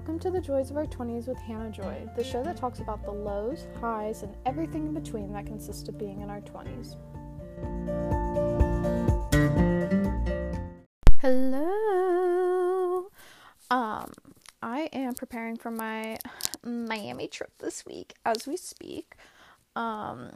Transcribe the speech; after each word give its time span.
Welcome 0.00 0.18
to 0.20 0.30
the 0.30 0.40
Joys 0.40 0.70
of 0.70 0.78
Our 0.78 0.86
20s 0.86 1.28
with 1.28 1.36
Hannah 1.36 1.68
Joy, 1.70 2.08
the 2.16 2.24
show 2.24 2.42
that 2.42 2.56
talks 2.56 2.78
about 2.78 3.04
the 3.04 3.10
lows, 3.10 3.66
highs, 3.82 4.22
and 4.22 4.34
everything 4.46 4.86
in 4.86 4.94
between 4.94 5.30
that 5.34 5.44
consists 5.44 5.86
of 5.90 5.98
being 5.98 6.22
in 6.22 6.30
our 6.30 6.40
20s. 6.40 6.96
Hello! 11.20 13.10
Um, 13.70 14.10
I 14.62 14.88
am 14.94 15.12
preparing 15.12 15.58
for 15.58 15.70
my 15.70 16.16
Miami 16.64 17.28
trip 17.28 17.52
this 17.58 17.84
week 17.84 18.14
as 18.24 18.46
we 18.46 18.56
speak. 18.56 19.16
Um, 19.76 20.30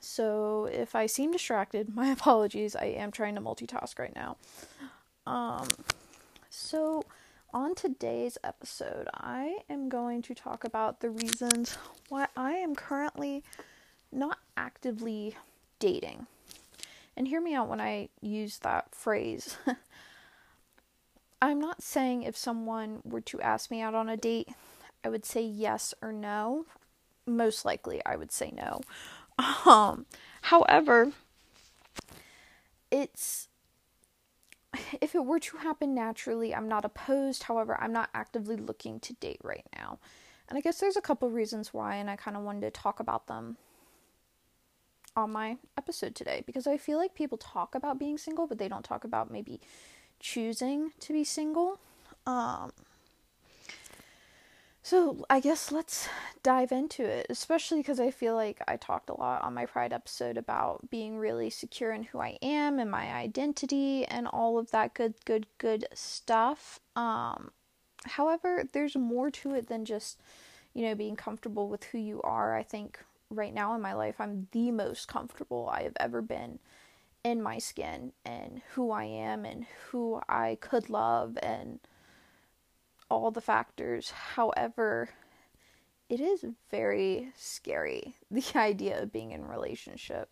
so 0.00 0.68
if 0.70 0.94
I 0.94 1.06
seem 1.06 1.32
distracted, 1.32 1.88
my 1.94 2.08
apologies. 2.08 2.76
I 2.76 2.84
am 2.84 3.10
trying 3.10 3.36
to 3.36 3.40
multitask 3.40 3.98
right 3.98 4.14
now. 4.14 4.36
Um, 5.26 5.68
so 6.50 7.04
on 7.52 7.74
today's 7.74 8.38
episode, 8.42 9.08
I 9.12 9.58
am 9.68 9.88
going 9.88 10.22
to 10.22 10.34
talk 10.34 10.64
about 10.64 11.00
the 11.00 11.10
reasons 11.10 11.76
why 12.08 12.26
I 12.36 12.52
am 12.52 12.74
currently 12.74 13.42
not 14.10 14.38
actively 14.56 15.36
dating. 15.78 16.26
And 17.16 17.28
hear 17.28 17.40
me 17.40 17.54
out 17.54 17.68
when 17.68 17.80
I 17.80 18.08
use 18.20 18.58
that 18.58 18.94
phrase. 18.94 19.56
I'm 21.42 21.60
not 21.60 21.82
saying 21.82 22.22
if 22.22 22.36
someone 22.36 23.00
were 23.04 23.20
to 23.22 23.40
ask 23.40 23.70
me 23.70 23.80
out 23.82 23.94
on 23.94 24.08
a 24.08 24.16
date, 24.16 24.48
I 25.04 25.08
would 25.08 25.26
say 25.26 25.42
yes 25.42 25.92
or 26.00 26.12
no. 26.12 26.64
Most 27.26 27.64
likely, 27.64 28.00
I 28.06 28.16
would 28.16 28.32
say 28.32 28.52
no. 28.54 28.80
Um, 29.66 30.06
however, 30.42 31.10
it's 32.92 33.48
if 35.00 35.14
it 35.14 35.24
were 35.24 35.40
to 35.40 35.56
happen 35.58 35.94
naturally, 35.94 36.54
I'm 36.54 36.68
not 36.68 36.84
opposed. 36.84 37.44
However, 37.44 37.78
I'm 37.80 37.92
not 37.92 38.10
actively 38.14 38.56
looking 38.56 39.00
to 39.00 39.12
date 39.14 39.40
right 39.42 39.66
now. 39.74 39.98
And 40.48 40.58
I 40.58 40.60
guess 40.60 40.78
there's 40.78 40.96
a 40.96 41.02
couple 41.02 41.30
reasons 41.30 41.72
why, 41.72 41.96
and 41.96 42.10
I 42.10 42.16
kind 42.16 42.36
of 42.36 42.42
wanted 42.42 42.62
to 42.62 42.70
talk 42.70 43.00
about 43.00 43.26
them 43.26 43.56
on 45.16 45.30
my 45.30 45.56
episode 45.76 46.14
today 46.14 46.42
because 46.46 46.66
I 46.66 46.76
feel 46.76 46.98
like 46.98 47.14
people 47.14 47.38
talk 47.38 47.74
about 47.74 47.98
being 47.98 48.18
single, 48.18 48.46
but 48.46 48.58
they 48.58 48.68
don't 48.68 48.84
talk 48.84 49.04
about 49.04 49.30
maybe 49.30 49.60
choosing 50.20 50.92
to 51.00 51.12
be 51.12 51.24
single. 51.24 51.78
Um, 52.26 52.72
so 54.82 55.24
I 55.30 55.38
guess 55.38 55.70
let's 55.70 56.08
dive 56.42 56.72
into 56.72 57.04
it, 57.04 57.26
especially 57.30 57.78
because 57.78 58.00
I 58.00 58.10
feel 58.10 58.34
like 58.34 58.60
I 58.66 58.76
talked 58.76 59.10
a 59.10 59.18
lot 59.18 59.42
on 59.42 59.54
my 59.54 59.64
Pride 59.64 59.92
episode 59.92 60.36
about 60.36 60.90
being 60.90 61.16
really 61.18 61.50
secure 61.50 61.92
in 61.92 62.02
who 62.02 62.18
I 62.18 62.38
am 62.42 62.80
and 62.80 62.90
my 62.90 63.12
identity 63.12 64.04
and 64.06 64.26
all 64.26 64.58
of 64.58 64.72
that 64.72 64.94
good, 64.94 65.14
good, 65.24 65.46
good 65.58 65.86
stuff. 65.94 66.80
Um, 66.96 67.52
however, 68.04 68.64
there's 68.72 68.96
more 68.96 69.30
to 69.30 69.54
it 69.54 69.68
than 69.68 69.84
just, 69.84 70.18
you 70.74 70.82
know, 70.82 70.96
being 70.96 71.14
comfortable 71.14 71.68
with 71.68 71.84
who 71.84 71.98
you 71.98 72.20
are. 72.22 72.56
I 72.56 72.64
think 72.64 72.98
right 73.30 73.54
now 73.54 73.74
in 73.76 73.80
my 73.80 73.94
life, 73.94 74.16
I'm 74.18 74.48
the 74.50 74.72
most 74.72 75.06
comfortable 75.06 75.70
I 75.72 75.82
have 75.84 75.96
ever 76.00 76.20
been 76.22 76.58
in 77.22 77.40
my 77.40 77.58
skin 77.58 78.12
and 78.24 78.62
who 78.74 78.90
I 78.90 79.04
am 79.04 79.44
and 79.44 79.64
who 79.90 80.20
I 80.28 80.58
could 80.60 80.90
love 80.90 81.38
and 81.40 81.78
all 83.12 83.30
the 83.30 83.40
factors. 83.40 84.10
However, 84.10 85.10
it 86.08 86.20
is 86.20 86.44
very 86.70 87.32
scary 87.36 88.14
the 88.30 88.44
idea 88.56 89.02
of 89.02 89.12
being 89.12 89.32
in 89.32 89.44
relationship. 89.44 90.30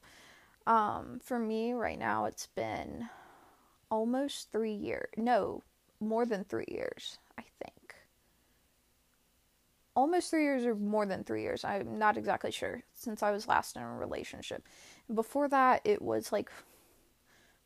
Um, 0.67 1.21
for 1.23 1.39
me 1.39 1.73
right 1.73 1.99
now, 1.99 2.27
it's 2.27 2.47
been 2.47 3.09
almost 3.91 4.53
three 4.53 4.75
years. 4.75 5.09
No, 5.17 5.63
more 6.01 6.25
than 6.25 6.45
three 6.45 6.67
years, 6.69 7.19
I 7.39 7.43
think. 7.63 7.95
Almost 9.97 10.31
three 10.31 10.45
years 10.45 10.65
or 10.65 10.75
more 10.75 11.07
than 11.07 11.25
three 11.25 11.43
years. 11.43 11.65
I'm 11.65 11.99
not 11.99 12.17
exactly 12.17 12.51
sure 12.51 12.83
since 12.95 13.23
I 13.23 13.31
was 13.31 13.49
last 13.49 13.77
in 13.77 13.83
a 13.83 13.95
relationship. 13.95 14.67
Before 15.13 15.49
that, 15.49 15.81
it 15.85 16.01
was 16.01 16.31
like 16.31 16.51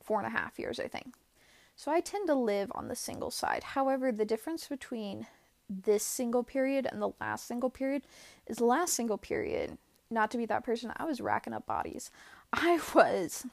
four 0.02 0.18
and 0.18 0.26
a 0.26 0.36
half 0.36 0.58
years, 0.58 0.80
I 0.80 0.88
think. 0.88 1.14
So 1.76 1.90
I 1.90 2.00
tend 2.00 2.28
to 2.28 2.34
live 2.34 2.70
on 2.74 2.88
the 2.88 2.96
single 2.96 3.30
side. 3.30 3.64
However, 3.64 4.12
the 4.12 4.24
difference 4.24 4.68
between 4.68 5.26
this 5.68 6.04
single 6.04 6.44
period 6.44 6.86
and 6.90 7.00
the 7.00 7.12
last 7.20 7.46
single 7.46 7.70
period 7.70 8.02
is 8.46 8.58
the 8.58 8.64
last 8.64 8.94
single 8.94 9.18
period, 9.18 9.78
not 10.10 10.30
to 10.30 10.38
be 10.38 10.46
that 10.46 10.64
person, 10.64 10.92
I 10.96 11.04
was 11.04 11.20
racking 11.20 11.52
up 11.52 11.66
bodies. 11.66 12.10
I 12.52 12.80
was 12.94 13.46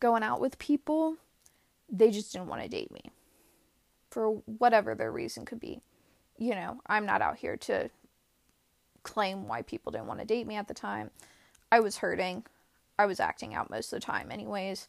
going 0.00 0.22
out 0.22 0.40
with 0.40 0.58
people, 0.58 1.16
they 1.90 2.10
just 2.10 2.32
didn't 2.32 2.48
want 2.48 2.62
to 2.62 2.68
date 2.68 2.90
me 2.90 3.10
for 4.10 4.30
whatever 4.46 4.94
their 4.94 5.12
reason 5.12 5.44
could 5.44 5.60
be. 5.60 5.80
You 6.36 6.54
know, 6.54 6.80
I'm 6.86 7.06
not 7.06 7.22
out 7.22 7.36
here 7.36 7.56
to 7.56 7.90
claim 9.02 9.48
why 9.48 9.62
people 9.62 9.92
didn't 9.92 10.06
want 10.06 10.20
to 10.20 10.26
date 10.26 10.46
me 10.46 10.56
at 10.56 10.68
the 10.68 10.74
time. 10.74 11.10
I 11.70 11.80
was 11.80 11.98
hurting. 11.98 12.44
I 12.98 13.06
was 13.06 13.20
acting 13.20 13.54
out 13.54 13.70
most 13.70 13.92
of 13.92 14.00
the 14.00 14.06
time, 14.06 14.30
anyways. 14.30 14.88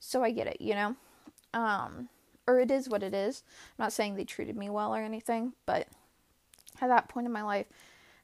So 0.00 0.22
I 0.22 0.30
get 0.30 0.46
it, 0.46 0.60
you 0.60 0.74
know? 0.74 0.96
Um, 1.56 2.10
or 2.46 2.60
it 2.60 2.70
is 2.70 2.86
what 2.86 3.02
it 3.02 3.14
is. 3.14 3.42
I'm 3.70 3.84
not 3.84 3.92
saying 3.92 4.14
they 4.14 4.24
treated 4.24 4.56
me 4.56 4.68
well 4.68 4.94
or 4.94 5.00
anything, 5.00 5.54
but 5.64 5.88
at 6.82 6.88
that 6.88 7.08
point 7.08 7.26
in 7.26 7.32
my 7.32 7.42
life, 7.42 7.66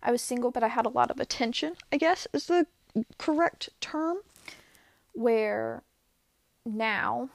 I 0.03 0.13
was 0.13 0.21
single, 0.21 0.51
but 0.51 0.63
I 0.63 0.69
had 0.69 0.85
a 0.85 0.91
lot 0.91 1.11
of 1.11 1.19
attention, 1.19 1.73
I 1.91 1.97
guess 1.97 2.29
is 2.35 2.47
the 2.47 2.67
correct 3.17 3.71
term. 3.81 4.19
Where 5.15 5.83
now 6.67 7.31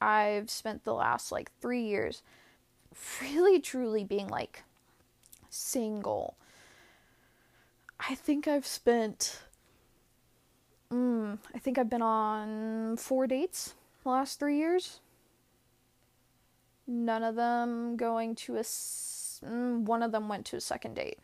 I've 0.00 0.50
spent 0.50 0.84
the 0.84 0.94
last 0.94 1.32
like 1.32 1.50
three 1.60 1.82
years 1.82 2.22
really 3.22 3.60
truly 3.60 4.04
being 4.04 4.28
like 4.28 4.62
single. 5.48 6.36
I 7.98 8.14
think 8.14 8.46
I've 8.46 8.66
spent, 8.66 9.40
mm, 10.92 11.38
I 11.54 11.58
think 11.58 11.78
I've 11.78 11.90
been 11.90 12.02
on 12.02 12.98
four 12.98 13.26
dates 13.26 13.74
the 14.02 14.08
last 14.08 14.38
three 14.38 14.56
years. 14.56 15.00
None 16.86 17.22
of 17.22 17.34
them 17.34 17.96
going 17.96 18.34
to 18.36 18.56
a. 18.56 18.62
Mm, 18.62 19.82
one 19.82 20.02
of 20.02 20.12
them 20.12 20.28
went 20.28 20.46
to 20.46 20.56
a 20.56 20.60
second 20.60 20.94
date. 20.94 21.18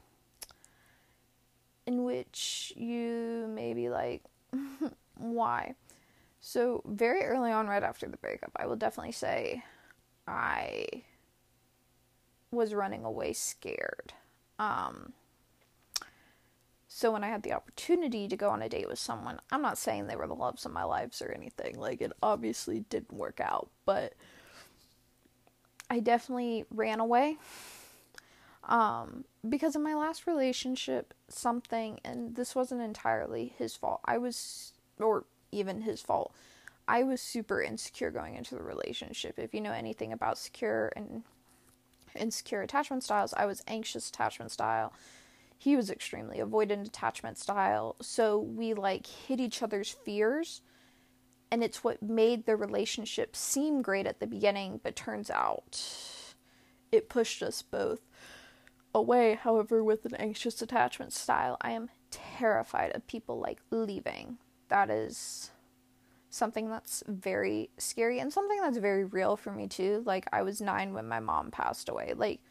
In 1.87 2.05
which 2.05 2.73
you 2.77 3.47
may 3.49 3.75
be 3.75 3.89
like, 3.89 4.23
why? 5.17 5.75
So, 6.41 6.83
very 6.87 7.23
early 7.23 7.51
on, 7.51 7.67
right 7.67 7.83
after 7.83 8.07
the 8.07 8.19
breakup, 8.19 8.53
I 8.57 8.67
will 8.67 8.77
definitely 8.77 9.12
say 9.12 9.65
I 10.27 10.87
was 12.51 12.75
running 12.75 13.05
away 13.05 13.33
scared. 13.33 14.12
Um, 14.59 15.12
so 16.97 17.10
when 17.10 17.25
I 17.25 17.28
had 17.28 17.43
the 17.43 17.55
opportunity 17.55 18.28
to 18.28 18.37
go 18.37 18.50
on 18.50 18.62
a 18.62 18.69
date 18.69 18.87
with 18.87 19.00
someone, 19.00 19.41
I'm 19.50 19.62
not 19.62 19.78
saying 19.78 20.06
they 20.06 20.15
were 20.15 20.28
the 20.28 20.34
loves 20.37 20.65
of 20.65 20.71
my 20.71 20.84
lives 20.84 21.21
or 21.21 21.32
anything. 21.32 21.77
Like 21.77 22.00
it 22.00 22.12
obviously 22.22 22.84
didn't 22.88 23.12
work 23.12 23.41
out, 23.41 23.69
but 23.84 24.12
I 25.91 25.99
definitely 25.99 26.66
ran 26.71 27.00
away. 27.00 27.38
Um, 28.62 29.25
because 29.49 29.75
in 29.75 29.82
my 29.82 29.97
last 29.97 30.28
relationship, 30.28 31.15
something, 31.27 31.99
and 32.05 32.37
this 32.37 32.55
wasn't 32.55 32.82
entirely 32.82 33.53
his 33.59 33.75
fault. 33.75 33.99
I 34.05 34.19
was, 34.19 34.72
or 35.00 35.25
even 35.50 35.81
his 35.81 36.00
fault. 36.00 36.32
I 36.87 37.03
was 37.03 37.21
super 37.21 37.61
insecure 37.61 38.12
going 38.12 38.37
into 38.37 38.55
the 38.55 38.62
relationship. 38.62 39.37
If 39.37 39.53
you 39.53 39.61
know 39.61 39.72
anything 39.72 40.12
about 40.12 40.38
secure 40.38 40.93
and 40.94 41.25
insecure 42.15 42.62
attachment 42.62 43.03
styles, 43.03 43.34
I 43.34 43.47
was 43.47 43.65
anxious 43.66 44.09
attachment 44.09 44.53
style 44.53 44.93
he 45.64 45.76
was 45.76 45.88
extremely 45.88 46.41
avoidant 46.41 46.86
attachment 46.86 47.38
style. 47.38 47.97
So 48.02 48.38
we 48.38 48.75
like 48.75 49.06
hid 49.06 49.41
each 49.41 49.62
other's 49.62 49.97
fears. 50.04 50.60
And 51.50 51.64
it's 51.64 51.82
what 51.82 52.02
made 52.02 52.44
the 52.44 52.54
relationship 52.54 53.34
seem 53.34 53.80
great 53.80 54.06
at 54.06 54.20
the 54.20 54.26
beginning, 54.26 54.81
but 54.82 54.94
turns 54.94 55.31
out 55.31 55.81
it 56.93 57.08
pushed 57.08 57.43
us 57.43 57.62
both 57.62 58.02
away. 58.94 59.38
However, 59.40 59.82
with 59.82 60.05
an 60.05 60.14
anxious 60.16 60.61
attachment 60.61 61.14
style, 61.14 61.56
I 61.62 61.70
am 61.70 61.88
terrified 62.10 62.94
of 62.94 63.06
people 63.06 63.38
like 63.38 63.62
leaving. 63.70 64.37
That 64.69 64.90
is 64.90 65.50
something 66.28 66.69
that's 66.69 67.02
very 67.08 67.70
scary 67.78 68.19
and 68.19 68.31
something 68.31 68.60
that's 68.60 68.76
very 68.76 69.06
real 69.06 69.34
for 69.34 69.50
me 69.50 69.67
too. 69.67 70.02
Like 70.05 70.26
I 70.31 70.43
was 70.43 70.60
9 70.60 70.93
when 70.93 71.08
my 71.08 71.20
mom 71.20 71.50
passed 71.50 71.88
away. 71.88 72.12
Like 72.14 72.43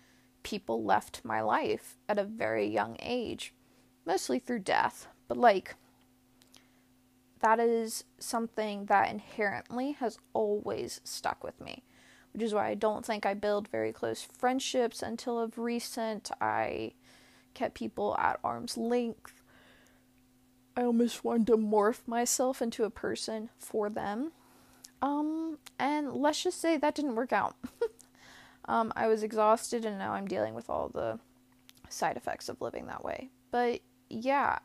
people 0.44 0.84
left 0.84 1.22
my 1.24 1.42
life 1.42 1.98
at 2.08 2.20
a 2.20 2.24
very 2.24 2.68
young 2.68 2.98
age, 3.00 3.54
mostly 4.06 4.40
through 4.40 4.60
death, 4.60 5.08
but 5.28 5.38
like 5.38 5.76
that 7.44 7.60
is 7.60 8.06
something 8.20 8.86
that 8.86 9.10
inherently 9.10 9.92
has 9.94 10.18
always 10.32 11.02
stuck 11.04 11.44
with 11.44 11.60
me, 11.60 11.84
which 12.32 12.42
is 12.42 12.54
why 12.54 12.68
I 12.68 12.74
don't 12.74 13.06
think 13.06 13.26
I 13.26 13.34
build 13.34 13.68
very 13.68 13.92
close 13.92 14.22
friendships 14.22 15.02
until 15.02 15.40
of 15.40 15.58
recent. 15.58 16.32
I 16.40 16.94
kept 17.54 17.76
people 17.76 18.16
at 18.18 18.40
arm's 18.44 18.78
length. 18.78 19.42
I 20.78 20.84
almost 20.84 21.26
wanted 21.26 21.48
to 21.48 21.58
morph 21.58 22.08
myself 22.08 22.62
into 22.62 22.86
a 22.86 22.90
person 22.90 23.50
for 23.58 23.90
them. 23.90 24.32
Um, 25.02 25.58
and 25.78 26.14
let's 26.14 26.44
just 26.44 26.62
say 26.62 26.78
that 26.78 26.96
didn't 26.96 27.16
work 27.16 27.34
out. 27.34 27.58
Um, 28.66 28.94
I 28.96 29.08
was 29.08 29.24
exhausted, 29.24 29.86
and 29.86 29.98
now 29.98 30.14
I'm 30.14 30.28
dealing 30.28 30.54
with 30.54 30.70
all 30.70 30.90
the 30.90 31.20
side 31.90 32.18
effects 32.18 32.50
of 32.50 32.62
living 32.62 32.88
that 32.88 33.04
way. 33.04 33.30
But 33.52 33.82
yeah, 34.10 34.60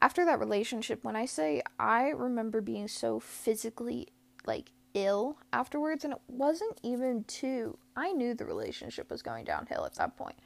after 0.00 0.24
that 0.24 0.38
relationship, 0.38 1.02
when 1.02 1.16
I 1.16 1.26
say 1.26 1.62
I 1.78 2.08
remember 2.10 2.60
being 2.60 2.88
so 2.88 3.18
physically 3.20 4.08
like 4.46 4.70
ill 4.94 5.38
afterwards, 5.52 6.04
and 6.04 6.12
it 6.12 6.20
wasn't 6.28 6.78
even 6.82 7.24
too, 7.24 7.78
I 7.96 8.12
knew 8.12 8.34
the 8.34 8.44
relationship 8.44 9.10
was 9.10 9.22
going 9.22 9.44
downhill 9.44 9.84
at 9.84 9.94
that 9.96 10.16
point. 10.16 10.36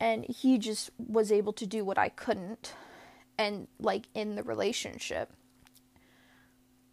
And 0.00 0.24
he 0.24 0.58
just 0.58 0.90
was 0.98 1.32
able 1.32 1.52
to 1.54 1.66
do 1.66 1.84
what 1.84 1.98
I 1.98 2.08
couldn't, 2.08 2.74
and 3.36 3.68
like 3.78 4.06
in 4.14 4.36
the 4.36 4.42
relationship. 4.42 5.32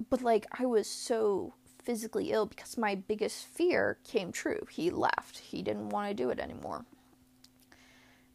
But 0.09 0.21
like, 0.21 0.45
I 0.59 0.65
was 0.65 0.87
so 0.87 1.53
physically 1.85 2.31
ill 2.31 2.45
because 2.45 2.77
my 2.77 2.95
biggest 2.95 3.45
fear 3.45 3.99
came 4.03 4.31
true. 4.31 4.67
He 4.69 4.89
left, 4.89 5.39
he 5.39 5.61
didn't 5.61 5.89
want 5.89 6.09
to 6.09 6.13
do 6.13 6.29
it 6.29 6.39
anymore. 6.39 6.85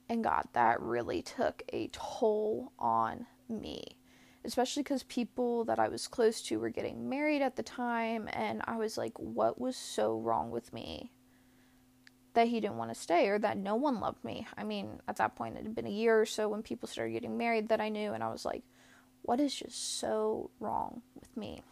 And 0.08 0.24
God, 0.24 0.44
that 0.54 0.80
really 0.80 1.22
took 1.22 1.62
a 1.72 1.88
toll 1.92 2.72
on 2.78 3.26
me 3.48 3.96
especially 4.44 4.82
because 4.82 5.02
people 5.04 5.64
that 5.64 5.78
I 5.78 5.88
was 5.88 6.08
close 6.08 6.40
to 6.42 6.58
were 6.58 6.70
getting 6.70 7.08
married 7.08 7.42
at 7.42 7.56
the 7.56 7.62
time, 7.62 8.28
and 8.32 8.62
I 8.64 8.76
was 8.76 8.96
like, 8.96 9.12
what 9.18 9.60
was 9.60 9.76
so 9.76 10.18
wrong 10.18 10.50
with 10.50 10.72
me 10.72 11.12
that 12.32 12.48
he 12.48 12.60
didn't 12.60 12.76
want 12.76 12.94
to 12.94 13.00
stay 13.00 13.28
or 13.28 13.38
that 13.38 13.58
no 13.58 13.74
one 13.74 14.00
loved 14.00 14.24
me? 14.24 14.46
I 14.56 14.64
mean, 14.64 15.00
at 15.08 15.16
that 15.16 15.36
point, 15.36 15.56
it 15.56 15.64
had 15.64 15.74
been 15.74 15.86
a 15.86 15.90
year 15.90 16.18
or 16.18 16.26
so 16.26 16.48
when 16.48 16.62
people 16.62 16.88
started 16.88 17.12
getting 17.12 17.36
married 17.36 17.68
that 17.68 17.80
I 17.80 17.90
knew, 17.90 18.12
and 18.12 18.24
I 18.24 18.30
was 18.30 18.44
like, 18.44 18.62
what 19.22 19.40
is 19.40 19.54
just 19.54 19.98
so 19.98 20.50
wrong 20.58 21.02
with 21.14 21.36
me? 21.36 21.62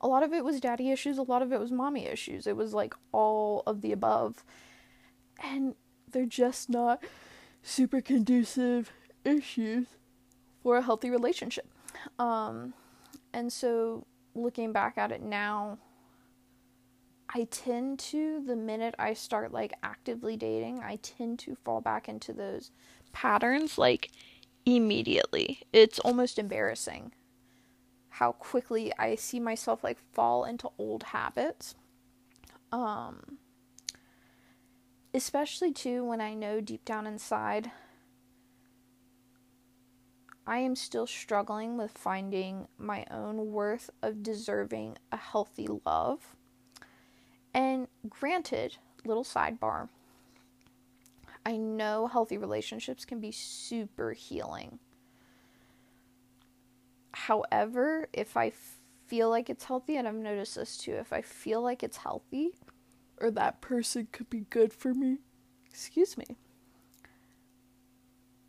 A 0.00 0.08
lot 0.08 0.22
of 0.22 0.32
it 0.32 0.44
was 0.44 0.60
daddy 0.60 0.90
issues, 0.90 1.18
a 1.18 1.22
lot 1.22 1.42
of 1.42 1.52
it 1.52 1.60
was 1.60 1.72
mommy 1.72 2.06
issues. 2.06 2.46
It 2.46 2.56
was 2.56 2.72
like 2.72 2.94
all 3.12 3.62
of 3.66 3.80
the 3.80 3.92
above. 3.92 4.44
And 5.42 5.74
they're 6.10 6.26
just 6.26 6.70
not 6.70 7.02
super 7.62 8.00
conducive 8.00 8.92
issues 9.24 9.86
for 10.62 10.76
a 10.76 10.82
healthy 10.82 11.10
relationship. 11.10 11.68
Um, 12.18 12.74
and 13.32 13.52
so 13.52 14.06
looking 14.34 14.72
back 14.72 14.98
at 14.98 15.12
it 15.12 15.22
now, 15.22 15.78
I 17.34 17.44
tend 17.50 17.98
to, 17.98 18.42
the 18.46 18.56
minute 18.56 18.94
I 18.98 19.12
start 19.12 19.52
like 19.52 19.74
actively 19.82 20.36
dating, 20.36 20.80
I 20.80 20.96
tend 21.02 21.38
to 21.40 21.56
fall 21.56 21.80
back 21.80 22.08
into 22.08 22.32
those 22.32 22.70
patterns 23.12 23.76
like 23.76 24.10
immediately. 24.64 25.60
It's 25.72 25.98
almost 25.98 26.38
embarrassing 26.38 27.12
how 28.18 28.32
quickly 28.32 28.92
I 28.98 29.14
see 29.14 29.38
myself 29.38 29.84
like 29.84 29.98
fall 30.12 30.44
into 30.44 30.70
old 30.76 31.04
habits. 31.04 31.76
Um, 32.72 33.38
especially 35.14 35.72
too 35.72 36.04
when 36.04 36.20
I 36.20 36.34
know 36.34 36.60
deep 36.60 36.84
down 36.84 37.06
inside 37.06 37.70
I 40.48 40.58
am 40.58 40.76
still 40.76 41.06
struggling 41.06 41.76
with 41.76 41.92
finding 41.92 42.68
my 42.78 43.04
own 43.10 43.52
worth 43.52 43.90
of 44.00 44.22
deserving 44.22 44.96
a 45.12 45.16
healthy 45.18 45.68
love. 45.84 46.34
And 47.52 47.86
granted, 48.08 48.78
little 49.04 49.24
sidebar, 49.24 49.90
I 51.44 51.58
know 51.58 52.06
healthy 52.06 52.38
relationships 52.38 53.04
can 53.04 53.20
be 53.20 53.30
super 53.30 54.12
healing. 54.12 54.78
However, 57.12 58.08
if 58.12 58.36
I 58.36 58.52
feel 59.06 59.30
like 59.30 59.48
it's 59.50 59.64
healthy, 59.64 59.96
and 59.96 60.06
I've 60.06 60.14
noticed 60.14 60.56
this 60.56 60.76
too, 60.76 60.94
if 60.94 61.12
I 61.12 61.22
feel 61.22 61.62
like 61.62 61.82
it's 61.82 61.96
healthy 61.98 62.52
or 63.20 63.30
that 63.32 63.60
person 63.60 64.08
could 64.12 64.30
be 64.30 64.40
good 64.50 64.72
for 64.72 64.94
me, 64.94 65.18
excuse 65.68 66.16
me, 66.16 66.36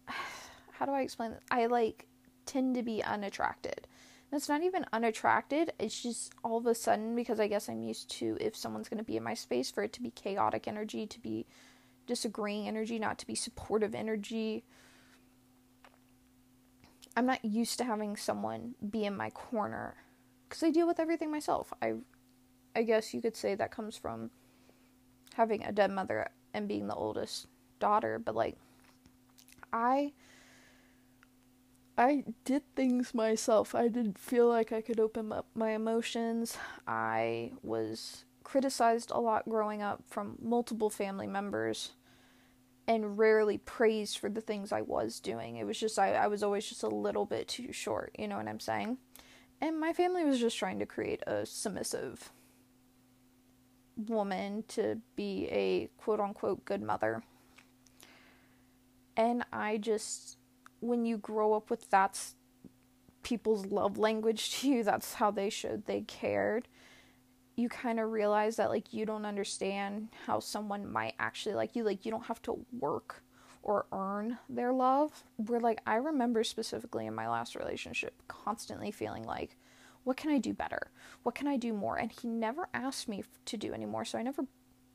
how 0.72 0.86
do 0.86 0.92
I 0.92 1.02
explain 1.02 1.32
this? 1.32 1.44
I 1.50 1.68
like 1.68 2.08
tend 2.46 2.76
to 2.76 2.84
be 2.84 3.04
unattracted. 3.04 3.88
And 4.32 4.38
it's 4.38 4.50
not 4.50 4.62
even 4.62 4.86
unattracted, 4.94 5.74
it's 5.80 6.04
just 6.04 6.34
all 6.44 6.58
of 6.58 6.68
a 6.68 6.76
sudden 6.76 7.16
because 7.16 7.40
I 7.40 7.48
guess 7.48 7.68
I'm 7.68 7.82
used 7.82 8.12
to 8.20 8.38
if 8.40 8.56
someone's 8.56 8.90
going 8.90 9.00
to 9.00 9.04
be 9.04 9.18
in 9.18 9.24
my 9.24 9.34
space 9.34 9.72
for 9.72 9.84
it 9.84 9.94
to 9.94 10.02
be 10.02 10.12
chaotic 10.12 10.68
energy, 10.68 11.08
to 11.08 11.20
be 11.20 11.48
disagreeing 12.06 12.68
energy, 12.68 13.00
not 13.00 13.18
to 13.20 13.28
be 13.28 13.36
supportive 13.36 13.96
energy. 13.96 14.64
I'm 17.20 17.26
not 17.26 17.44
used 17.44 17.78
to 17.80 17.84
having 17.84 18.16
someone 18.16 18.76
be 18.92 19.04
in 19.04 19.18
my 19.18 19.30
corner 19.32 19.98
because 20.48 20.64
I 20.64 20.72
deal 20.72 20.88
with 20.88 21.02
everything 21.02 21.30
myself. 21.30 21.74
I 21.82 21.96
I 22.74 22.84
guess 22.84 23.14
you 23.14 23.22
could 23.22 23.36
say 23.36 23.56
that 23.56 23.72
comes 23.72 23.98
from 23.98 24.32
having 25.34 25.66
a 25.66 25.74
dead 25.74 25.92
mother 25.92 26.30
and 26.54 26.66
being 26.66 26.88
the 26.88 26.96
oldest 26.96 27.48
daughter, 27.78 28.20
but 28.20 28.36
like 28.36 28.56
I 29.74 30.14
I 31.98 32.24
did 32.46 32.64
things 32.78 33.14
myself. 33.14 33.76
I 33.76 33.90
didn't 33.90 34.18
feel 34.18 34.48
like 34.48 34.72
I 34.72 34.80
could 34.80 35.02
open 35.02 35.34
up 35.34 35.48
my 35.54 35.72
emotions. 35.72 36.58
I 36.88 37.52
was 37.62 38.24
criticized 38.46 39.12
a 39.12 39.20
lot 39.20 39.44
growing 39.44 39.82
up 39.82 40.06
from 40.08 40.38
multiple 40.42 40.90
family 40.90 41.28
members 41.28 41.92
and 42.90 43.20
rarely 43.20 43.60
praised 43.60 44.18
for 44.18 44.30
the 44.32 44.42
things 44.42 44.72
I 44.72 44.82
was 44.82 45.20
doing. 45.20 45.58
It 45.58 45.66
was 45.66 45.80
just, 45.80 46.00
I, 46.00 46.16
I 46.16 46.26
was 46.26 46.42
always 46.42 46.68
just 46.68 46.82
a 46.82 46.88
little 46.88 47.24
bit 47.24 47.48
too 47.48 47.72
short, 47.72 48.16
you 48.18 48.28
know 48.28 48.38
what 48.38 48.48
I'm 48.48 48.60
saying? 48.60 48.98
And 49.62 49.80
my 49.80 49.94
family 49.94 50.26
was 50.26 50.40
just 50.40 50.58
trying 50.58 50.80
to 50.80 50.88
create 50.88 51.22
a 51.28 51.46
submissive 51.46 52.32
woman 53.96 54.64
to 54.70 54.98
be 55.16 55.48
a 55.52 55.90
quote 55.98 56.20
unquote 56.20 56.66
good 56.66 56.82
mother. 56.82 57.22
And 59.16 59.46
I 59.54 59.78
just 59.78 60.38
when 60.80 61.06
you 61.06 61.18
grow 61.18 61.54
up 61.54 61.70
with 61.70 61.92
that's 61.92 62.34
people's 63.22 63.68
love 63.68 64.00
language 64.00 64.62
to 64.62 64.70
you, 64.70 64.84
that's 64.84 65.16
how 65.16 65.30
they 65.30 65.52
showed 65.52 65.86
they 65.86 66.02
cared. 66.02 66.68
You 67.60 67.70
kind 67.70 68.00
of 68.00 68.12
realize 68.12 68.56
that 68.56 68.70
like 68.70 68.94
you 68.94 69.06
don't 69.06 69.26
understand 69.26 70.10
how 70.26 70.40
someone 70.40 70.90
might 70.90 71.16
actually 71.20 71.56
like 71.56 71.76
you. 71.76 71.84
Like 71.84 72.06
you 72.06 72.12
don't 72.12 72.26
have 72.26 72.42
to 72.44 72.66
work 72.80 73.24
or 73.62 73.86
earn 73.92 74.38
their 74.48 74.72
love. 74.72 75.24
Where 75.36 75.60
like 75.60 75.82
I 75.86 75.96
remember 75.96 76.44
specifically 76.44 77.06
in 77.06 77.14
my 77.14 77.28
last 77.28 77.56
relationship 77.56 78.14
constantly 78.28 78.92
feeling 78.92 79.24
like 79.24 79.58
what 80.06 80.16
can 80.16 80.32
I 80.32 80.38
do 80.38 80.54
better? 80.54 80.92
What 81.24 81.36
can 81.36 81.48
I 81.48 81.58
do 81.58 81.74
more? 81.74 81.98
And 81.98 82.12
he 82.12 82.28
never 82.28 82.70
asked 82.74 83.10
me 83.10 83.24
to 83.46 83.58
do 83.58 83.74
anymore. 83.74 84.06
So 84.06 84.18
I 84.18 84.24
never 84.24 84.46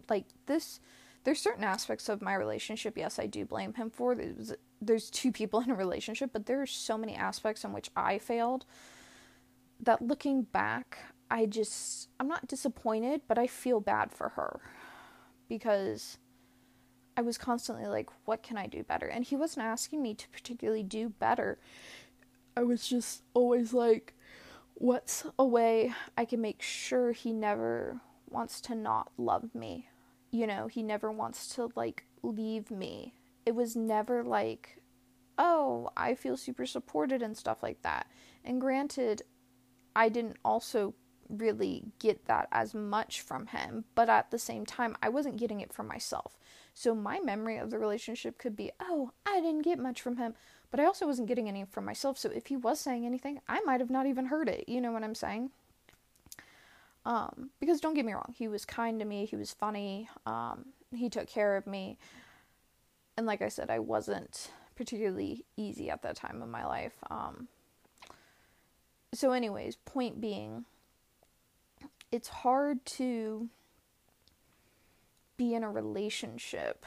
like 0.09 0.25
this 0.47 0.81
there's 1.25 1.41
certain 1.41 1.65
aspects 1.65 2.09
of 2.09 2.21
my 2.21 2.35
relationship 2.35 2.97
yes 2.97 3.19
i 3.19 3.27
do 3.27 3.45
blame 3.45 3.73
him 3.75 3.91
for 3.91 4.15
there's, 4.15 4.53
there's 4.81 5.11
two 5.11 5.33
people 5.33 5.61
in 5.61 5.71
a 5.71 5.75
relationship 5.75 6.31
but 6.33 6.47
there 6.47 6.61
are 6.61 6.67
so 6.67 6.97
many 6.99 7.15
aspects 7.15 7.65
in 7.65 7.73
which 7.73 7.91
i 7.97 8.19
failed 8.19 8.67
that 9.81 10.03
looking 10.03 10.43
back 10.43 10.99
i 11.35 11.45
just 11.45 12.09
i'm 12.19 12.29
not 12.29 12.49
disappointed 12.49 13.21
but 13.29 13.39
i 13.39 13.47
feel 13.47 13.81
bad 13.81 14.11
for 14.11 14.31
her 14.31 14.61
because 15.49 16.17
i 17.17 17.21
was 17.21 17.37
constantly 17.37 17.87
like 17.87 18.09
what 18.25 18.43
can 18.43 18.57
i 18.57 18.67
do 18.67 18.83
better 18.83 19.07
and 19.07 19.25
he 19.25 19.37
wasn't 19.37 19.65
asking 19.65 20.03
me 20.03 20.15
to 20.15 20.29
particularly 20.29 20.83
do 20.83 21.09
better 21.09 21.59
i 22.57 22.63
was 22.63 22.89
just 22.89 23.23
always 23.35 23.75
like 23.75 24.15
what's 24.75 25.27
a 25.39 25.45
way 25.45 25.93
i 26.17 26.25
can 26.25 26.41
make 26.41 26.63
sure 26.63 27.13
he 27.13 27.33
never 27.33 28.01
wants 28.31 28.63
to 28.63 28.75
not 28.75 29.13
love 29.19 29.55
me 29.55 29.89
you 30.35 30.49
know, 30.49 30.67
he 30.67 30.83
never 30.83 31.13
wants 31.13 31.55
to 31.55 31.71
like 31.77 32.07
leave 32.25 32.69
me. 32.69 33.15
It 33.47 33.55
was 33.55 33.77
never 33.77 34.25
like, 34.25 34.81
oh, 35.39 35.91
I 35.97 36.17
feel 36.17 36.37
super 36.37 36.67
supported 36.67 37.23
and 37.23 37.37
stuff 37.37 37.63
like 37.63 37.83
that. 37.83 38.09
And 38.45 38.61
granted, 38.61 39.23
I 39.95 40.09
didn't 40.09 40.39
also 40.45 40.95
really 41.29 41.85
get 41.99 42.27
that 42.27 42.49
as 42.53 42.75
much 42.75 43.21
from 43.21 43.47
him, 43.47 43.85
but 43.95 44.09
at 44.09 44.31
the 44.31 44.39
same 44.39 44.67
time, 44.67 44.97
I 45.03 45.09
wasn't 45.09 45.37
getting 45.37 45.61
it 45.61 45.73
from 45.73 45.89
myself. 45.89 46.37
So 46.75 46.95
my 46.95 47.21
memory 47.21 47.57
of 47.57 47.71
the 47.71 47.79
relationship 47.79 48.39
could 48.39 48.57
be, 48.57 48.71
oh, 48.81 49.13
I 49.27 49.41
didn't 49.41 49.63
get 49.63 49.79
much 49.79 50.01
from 50.01 50.17
him, 50.17 50.35
but 50.71 50.81
I 50.81 50.85
also 50.85 51.07
wasn't 51.07 51.29
getting 51.29 51.49
any 51.49 51.65
from 51.65 51.85
myself. 51.85 52.19
So 52.19 52.31
if 52.31 52.47
he 52.47 52.57
was 52.57 52.81
saying 52.81 53.07
anything, 53.07 53.41
I 53.49 53.61
might 53.61 53.81
have 53.81 53.91
not 53.91 54.07
even 54.07 54.27
heard 54.27 54.49
it. 54.49 54.69
You 54.69 54.81
know 54.81 54.93
what 54.93 55.05
I'm 55.05 55.15
saying? 55.15 55.51
Um, 57.07 57.51
because 57.61 57.81
don't 57.81 57.95
get 57.95 58.07
me 58.07 58.15
wrong, 58.15 58.35
he 58.35 58.49
was 58.49 58.65
kind 58.65 58.99
to 58.99 59.05
me, 59.05 59.27
he 59.27 59.37
was 59.37 59.53
funny, 59.53 60.09
um, 60.25 60.67
he 60.91 61.11
took 61.11 61.27
care 61.27 61.57
of 61.57 61.67
me. 61.67 61.99
And 63.17 63.27
like 63.27 63.43
I 63.43 63.49
said, 63.49 63.71
I 63.71 63.79
wasn't 63.79 64.51
particularly 64.75 65.45
easy 65.57 65.91
at 65.91 66.03
that 66.03 66.17
time 66.17 66.43
of 66.43 66.49
my 66.49 66.65
life. 66.65 66.95
Um, 67.11 67.49
so, 69.13 69.31
anyways, 69.31 69.77
point 69.77 70.21
being, 70.21 70.65
it's 72.15 72.29
hard 72.29 72.87
to 72.87 73.49
be 75.37 75.53
in 75.53 75.65
a 75.65 75.69
relationship 75.69 76.87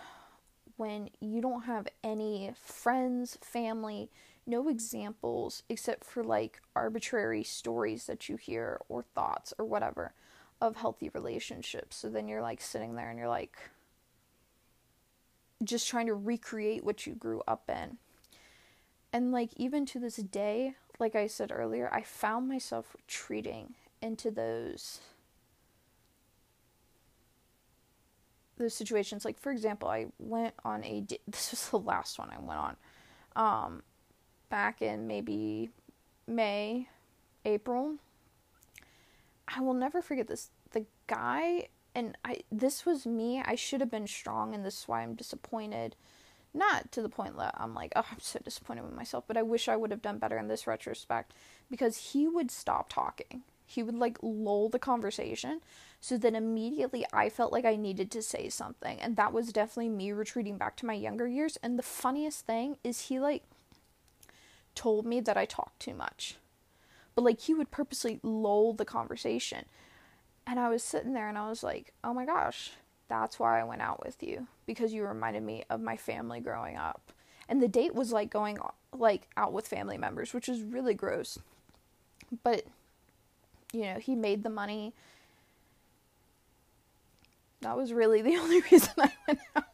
when 0.78 1.10
you 1.20 1.42
don't 1.42 1.64
have 1.64 1.86
any 2.02 2.54
friends, 2.56 3.38
family, 3.42 4.10
no 4.46 4.70
examples 4.70 5.64
except 5.68 6.06
for 6.06 6.24
like 6.24 6.62
arbitrary 6.78 7.44
stories 7.44 8.06
that 8.06 8.30
you 8.30 8.38
hear 8.38 8.80
or 8.88 9.04
thoughts 9.04 9.54
or 9.60 9.66
whatever 9.66 10.14
of 10.62 10.78
healthy 10.78 11.10
relationships. 11.14 11.98
So 11.98 12.08
then 12.08 12.30
you're 12.30 12.42
like 12.42 12.62
sitting 12.62 12.96
there 12.96 13.10
and 13.10 13.20
you're 13.20 13.28
like 13.28 13.58
just 15.62 15.90
trying 15.90 16.08
to 16.08 16.14
recreate 16.14 16.86
what 16.86 17.06
you 17.06 17.16
grew 17.16 17.42
up 17.46 17.70
in. 17.70 17.98
And 19.12 19.34
like 19.34 19.50
even 19.58 19.86
to 19.88 20.00
this 20.00 20.16
day, 20.16 20.76
like 21.00 21.18
I 21.18 21.28
said 21.28 21.52
earlier, 21.54 21.90
I 21.92 22.02
found 22.02 22.48
myself 22.48 22.96
retreating 22.96 23.74
into 24.02 24.32
those 24.32 25.02
those 28.58 28.74
situations. 28.74 29.26
Like 29.26 29.40
for 29.40 29.52
example, 29.52 29.90
I 29.90 30.08
went 30.20 30.54
on 30.64 30.84
a 30.84 31.04
this 31.28 31.52
was 31.52 31.70
the 31.70 31.80
last 31.80 32.20
one 32.20 32.30
I 32.32 32.40
went 32.40 32.60
on. 32.60 32.76
Um 33.36 33.84
back 34.50 34.82
in 34.82 35.08
maybe 35.08 35.70
May, 36.28 36.90
April. 37.46 37.96
I 39.48 39.62
will 39.62 39.74
never 39.74 40.02
forget 40.02 40.28
this. 40.28 40.50
The 40.72 40.86
guy 41.08 41.70
and 41.96 42.18
I 42.24 42.40
this 42.52 42.86
was 42.86 43.06
me. 43.06 43.42
I 43.44 43.56
should 43.56 43.82
have 43.82 43.92
been 43.92 44.08
strong 44.08 44.54
and 44.54 44.66
this 44.66 44.82
is 44.82 44.88
why 44.88 45.02
I'm 45.02 45.16
disappointed. 45.16 45.96
Not 46.54 46.92
to 46.94 47.02
the 47.02 47.10
point 47.10 47.38
that 47.38 47.54
I'm 47.58 47.76
like, 47.76 47.94
oh, 47.96 48.06
I'm 48.10 48.20
so 48.20 48.40
disappointed 48.44 48.84
with 48.84 48.94
myself, 48.94 49.26
but 49.28 49.38
I 49.38 49.44
wish 49.44 49.68
I 49.68 49.76
would 49.76 49.92
have 49.92 50.02
done 50.02 50.18
better 50.18 50.38
in 50.38 50.48
this 50.48 50.66
retrospect 50.66 51.34
because 51.70 51.98
he 51.98 52.28
would 52.28 52.50
stop 52.50 52.90
talking. 52.90 53.44
He 53.70 53.84
would 53.84 53.96
like 53.96 54.18
lull 54.22 54.70
the 54.70 54.80
conversation. 54.80 55.60
So 56.00 56.18
then 56.18 56.36
immediately 56.36 57.06
I 57.12 57.28
felt 57.28 57.52
like 57.52 57.66
I 57.66 57.76
needed 57.76 58.10
to 58.12 58.22
say 58.22 58.48
something. 58.48 59.00
And 59.02 59.18
that 59.18 59.34
was 59.34 59.52
definitely 59.52 59.90
me 59.90 60.14
retreating 60.14 60.58
back 60.58 60.78
to 60.78 60.86
my 60.86 60.94
younger 60.94 61.28
years. 61.28 61.58
And 61.62 61.78
the 61.78 61.84
funniest 61.84 62.46
thing 62.46 62.78
is 62.82 63.02
he 63.02 63.20
like 63.20 63.44
told 64.74 65.06
me 65.06 65.20
that 65.20 65.36
I 65.36 65.46
talked 65.46 65.82
too 65.82 65.94
much. 65.94 66.38
But 67.14 67.26
like 67.26 67.42
he 67.42 67.54
would 67.54 67.70
purposely 67.70 68.22
lull 68.24 68.72
the 68.72 68.86
conversation. 68.86 69.66
And 70.48 70.62
I 70.62 70.70
was 70.70 70.82
sitting 70.82 71.14
there 71.14 71.28
and 71.28 71.38
I 71.38 71.50
was 71.50 71.62
like, 71.62 71.92
oh 72.06 72.14
my 72.14 72.26
gosh, 72.26 72.72
that's 73.10 73.38
why 73.38 73.60
I 73.60 73.66
went 73.66 73.82
out 73.82 74.02
with 74.06 74.24
you. 74.24 74.48
Because 74.66 74.94
you 74.94 75.06
reminded 75.06 75.44
me 75.44 75.66
of 75.70 75.82
my 75.82 75.98
family 75.98 76.40
growing 76.40 76.78
up. 76.78 77.12
And 77.50 77.62
the 77.62 77.68
date 77.68 77.94
was 77.94 78.14
like 78.14 78.30
going 78.30 78.60
like 78.98 79.28
out 79.36 79.52
with 79.52 79.68
family 79.68 79.98
members, 79.98 80.34
which 80.34 80.48
is 80.48 80.62
really 80.62 80.94
gross. 80.94 81.38
But 82.44 82.66
you 83.74 83.82
know, 83.82 84.00
he 84.00 84.16
made 84.16 84.44
the 84.44 84.50
money. 84.50 84.94
That 87.62 87.76
was 87.76 87.94
really 87.94 88.22
the 88.22 88.38
only 88.38 88.62
reason 88.62 88.94
I 88.98 89.12
went 89.28 89.40
out 89.56 89.66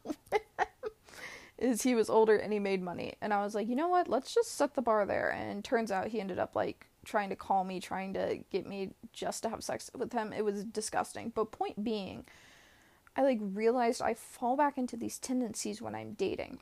is 1.63 1.81
he 1.81 1.95
was 1.95 2.09
older 2.09 2.35
and 2.35 2.51
he 2.51 2.59
made 2.59 2.81
money. 2.81 3.13
And 3.21 3.33
I 3.33 3.41
was 3.43 3.55
like, 3.55 3.69
you 3.69 3.75
know 3.75 3.87
what? 3.87 4.09
Let's 4.09 4.33
just 4.33 4.55
set 4.55 4.75
the 4.75 4.81
bar 4.81 5.05
there. 5.05 5.29
And 5.29 5.63
turns 5.63 5.91
out 5.91 6.07
he 6.07 6.19
ended 6.19 6.37
up 6.37 6.55
like 6.55 6.87
trying 7.05 7.29
to 7.29 7.35
call 7.35 7.63
me, 7.63 7.79
trying 7.79 8.13
to 8.13 8.39
get 8.51 8.67
me 8.67 8.91
just 9.13 9.43
to 9.43 9.49
have 9.49 9.63
sex 9.63 9.89
with 9.95 10.11
him. 10.11 10.33
It 10.33 10.43
was 10.43 10.65
disgusting. 10.65 11.31
But 11.33 11.51
point 11.51 11.83
being, 11.83 12.25
I 13.15 13.21
like 13.21 13.39
realized 13.41 14.01
I 14.01 14.13
fall 14.13 14.57
back 14.57 14.77
into 14.77 14.97
these 14.97 15.19
tendencies 15.19 15.81
when 15.81 15.95
I'm 15.95 16.13
dating. 16.13 16.59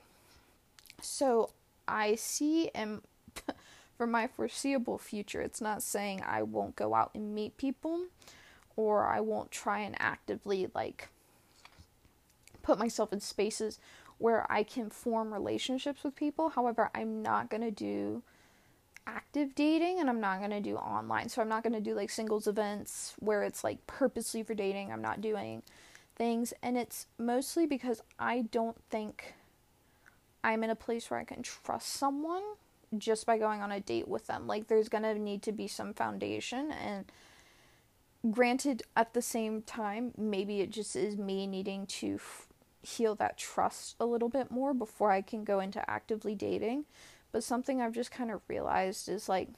So 1.01 1.51
I 1.87 2.15
see 2.15 2.69
and 2.75 3.01
for 4.01 4.07
my 4.07 4.25
foreseeable 4.25 4.97
future, 4.97 5.41
it's 5.41 5.61
not 5.61 5.83
saying 5.83 6.23
I 6.25 6.41
won't 6.41 6.75
go 6.75 6.95
out 6.95 7.11
and 7.13 7.35
meet 7.35 7.55
people 7.57 8.07
or 8.75 9.05
I 9.05 9.19
won't 9.19 9.51
try 9.51 9.81
and 9.81 9.95
actively 9.99 10.67
like 10.73 11.09
put 12.63 12.79
myself 12.79 13.13
in 13.13 13.19
spaces 13.19 13.77
where 14.17 14.51
I 14.51 14.63
can 14.63 14.89
form 14.89 15.31
relationships 15.31 16.03
with 16.03 16.15
people. 16.15 16.49
However, 16.49 16.89
I'm 16.95 17.21
not 17.21 17.51
going 17.51 17.61
to 17.61 17.69
do 17.69 18.23
active 19.05 19.53
dating 19.53 19.99
and 19.99 20.09
I'm 20.09 20.19
not 20.19 20.39
going 20.39 20.49
to 20.49 20.61
do 20.61 20.77
online. 20.77 21.29
So 21.29 21.39
I'm 21.39 21.49
not 21.49 21.61
going 21.61 21.73
to 21.73 21.79
do 21.79 21.93
like 21.93 22.09
singles 22.09 22.47
events 22.47 23.13
where 23.19 23.43
it's 23.43 23.63
like 23.63 23.85
purposely 23.85 24.41
for 24.41 24.55
dating. 24.55 24.91
I'm 24.91 25.03
not 25.03 25.21
doing 25.21 25.61
things 26.15 26.55
and 26.63 26.75
it's 26.75 27.05
mostly 27.19 27.67
because 27.67 28.01
I 28.17 28.45
don't 28.49 28.81
think 28.89 29.35
I'm 30.43 30.63
in 30.63 30.71
a 30.71 30.75
place 30.75 31.11
where 31.11 31.19
I 31.19 31.23
can 31.23 31.43
trust 31.43 31.89
someone 31.89 32.41
just 32.97 33.25
by 33.25 33.37
going 33.37 33.61
on 33.61 33.71
a 33.71 33.79
date 33.79 34.07
with 34.07 34.27
them. 34.27 34.47
Like 34.47 34.67
there's 34.67 34.89
to 34.89 35.15
need 35.15 35.41
to 35.43 35.51
be 35.51 35.67
some 35.67 35.93
foundation 35.93 36.71
and 36.71 37.05
granted 38.29 38.83
at 38.95 39.13
the 39.13 39.21
same 39.21 39.63
time 39.63 40.13
maybe 40.15 40.59
it 40.61 40.69
just 40.69 40.95
is 40.95 41.17
me 41.17 41.47
needing 41.47 41.87
to 41.87 42.15
f- 42.15 42.47
heal 42.83 43.15
that 43.15 43.35
trust 43.35 43.95
a 43.99 44.05
little 44.05 44.29
bit 44.29 44.51
more 44.51 44.75
before 44.75 45.09
I 45.11 45.21
can 45.21 45.43
go 45.43 45.59
into 45.59 45.87
actively 45.89 46.35
dating. 46.35 46.85
But 47.31 47.43
something 47.43 47.81
I've 47.81 47.93
just 47.93 48.11
kind 48.11 48.31
of 48.31 48.41
realized 48.47 49.09
is 49.09 49.29
like 49.29 49.49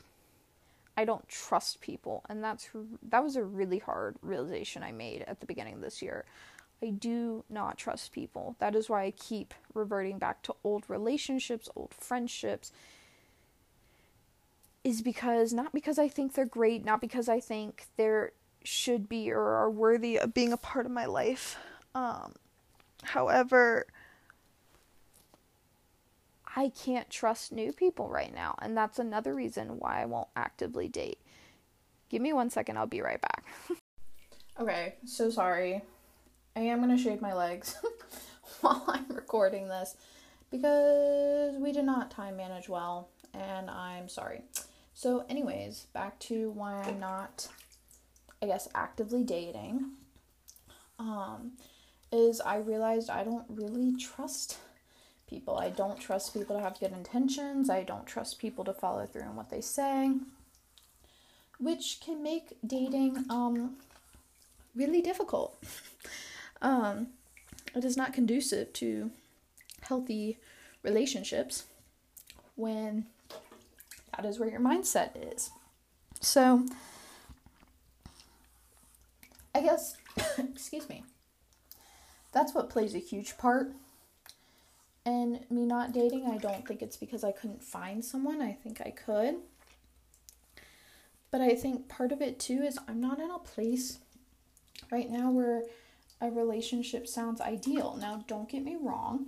I 0.96 1.06
don't 1.06 1.28
trust 1.28 1.82
people, 1.82 2.24
and 2.30 2.44
that's 2.44 2.70
that 3.10 3.24
was 3.24 3.36
a 3.36 3.44
really 3.44 3.80
hard 3.80 4.16
realization 4.22 4.84
I 4.84 4.92
made 4.92 5.24
at 5.24 5.40
the 5.40 5.48
beginning 5.48 5.75
of 5.75 5.82
this 5.82 6.02
year. 6.02 6.25
I 6.84 6.90
do 6.92 7.46
not 7.50 7.78
trust 7.78 8.12
people. 8.12 8.56
That 8.60 8.75
is 8.75 8.90
why 8.90 9.04
I 9.04 9.12
keep 9.12 9.54
reverting 9.74 10.20
back 10.20 10.42
to 10.44 10.56
old 10.63 10.84
relationships, 10.90 11.70
old 11.75 11.94
friendships. 11.94 12.72
Is 14.84 15.02
because 15.02 15.54
not 15.54 15.74
because 15.74 15.98
I 15.98 16.10
think 16.10 16.34
they're 16.34 16.46
great, 16.46 16.84
not 16.84 17.00
because 17.00 17.30
I 17.30 17.40
think 17.40 17.86
they're 17.98 18.34
should 18.66 19.10
be 19.10 19.32
or 19.32 19.42
are 19.42 19.70
worthy 19.70 20.18
of 20.18 20.34
being 20.34 20.54
a 20.54 20.58
part 20.58 20.86
of 20.86 20.92
my 20.92 21.06
life. 21.06 21.58
Um, 21.96 22.34
However, 23.04 23.86
I 26.56 26.70
can't 26.70 27.10
trust 27.10 27.52
new 27.52 27.74
people 27.74 28.10
right 28.10 28.34
now, 28.34 28.56
and 28.62 28.78
that's 28.78 29.00
another 29.00 29.34
reason 29.34 29.80
why 29.80 30.02
I 30.02 30.06
won't 30.06 30.30
actively 30.36 30.88
date. 30.88 31.20
Give 32.10 32.22
me 32.22 32.34
one 32.34 32.50
second, 32.50 32.78
I'll 32.78 32.86
be 32.86 33.02
right 33.02 33.20
back. 33.20 33.46
okay, 34.60 34.96
so 35.06 35.30
sorry. 35.30 35.82
I 36.56 36.62
am 36.62 36.80
gonna 36.80 36.98
shave 36.98 37.22
my 37.22 37.34
legs 37.34 37.75
while 38.62 38.84
I'm 38.88 39.08
recording 39.10 39.68
this 39.68 39.98
because 40.52 41.56
we 41.58 41.72
did 41.72 41.86
not 41.86 42.12
time 42.12 42.38
manage 42.38 42.70
well, 42.70 43.10
and 43.34 43.70
I'm 43.70 44.08
sorry. 44.08 44.44
So, 45.03 45.25
anyways, 45.27 45.88
back 45.91 46.17
to 46.19 46.51
why 46.51 46.81
I'm 46.81 46.98
not, 46.98 47.50
I 48.41 48.45
guess, 48.45 48.69
actively 48.74 49.22
dating. 49.22 49.91
Um, 50.98 51.57
is 52.10 52.39
I 52.39 52.60
realized 52.60 53.10
I 53.10 53.25
don't 53.25 53.43
really 53.50 53.98
trust 53.98 54.60
people. 55.29 55.57
I 55.57 55.72
don't 55.72 56.00
trust 56.00 56.33
people 56.33 56.55
to 56.55 56.62
have 56.62 56.79
good 56.79 56.93
intentions. 56.93 57.69
I 57.69 57.83
don't 57.83 58.05
trust 58.05 58.39
people 58.39 58.63
to 58.63 58.72
follow 58.72 59.05
through 59.05 59.24
on 59.24 59.36
what 59.36 59.50
they 59.50 59.60
say, 59.60 60.19
which 61.60 62.00
can 62.00 62.24
make 62.24 62.55
dating 62.65 63.25
um, 63.29 63.75
really 64.74 65.01
difficult. 65.01 65.62
um, 66.62 67.07
it 67.75 67.83
is 67.83 67.98
not 67.98 68.13
conducive 68.13 68.72
to 68.72 69.12
healthy 69.81 70.38
relationships 70.81 71.65
when 72.55 73.07
that 74.15 74.25
is 74.25 74.39
where 74.39 74.50
your 74.50 74.60
mindset 74.60 75.34
is. 75.34 75.51
So, 76.22 76.65
I 79.53 79.62
guess, 79.62 79.98
excuse 80.38 80.88
me 80.89 81.03
that's 82.34 82.53
what 82.53 82.70
plays 82.70 82.96
a 82.96 83.00
huge 83.00 83.38
part 83.38 83.72
in 85.05 85.46
me 85.50 85.65
not 85.65 85.93
dating. 85.93 86.25
I 86.25 86.38
don't 86.38 86.67
think 86.67 86.82
it's 86.82 86.98
because 86.98 87.24
I 87.24 87.32
couldn't 87.32 87.63
find 87.63 88.03
someone. 88.03 88.41
I 88.41 88.51
think 88.51 88.82
I 88.82 88.89
could. 88.89 89.36
But 91.32 91.41
I 91.41 91.55
think 91.55 91.88
part 91.88 92.12
of 92.12 92.22
it 92.22 92.39
too 92.39 92.62
is 92.63 92.77
I'm 92.88 93.00
not 93.00 93.20
in 93.20 93.32
a 93.32 93.39
place 93.39 94.00
right 94.91 95.10
now 95.10 95.32
where 95.32 95.63
a 96.20 96.29
relationship 96.29 97.08
sounds 97.08 97.41
ideal. 97.41 97.98
Now, 98.00 98.24
don't 98.27 98.50
get 98.50 98.63
me 98.63 98.77
wrong. 98.79 99.27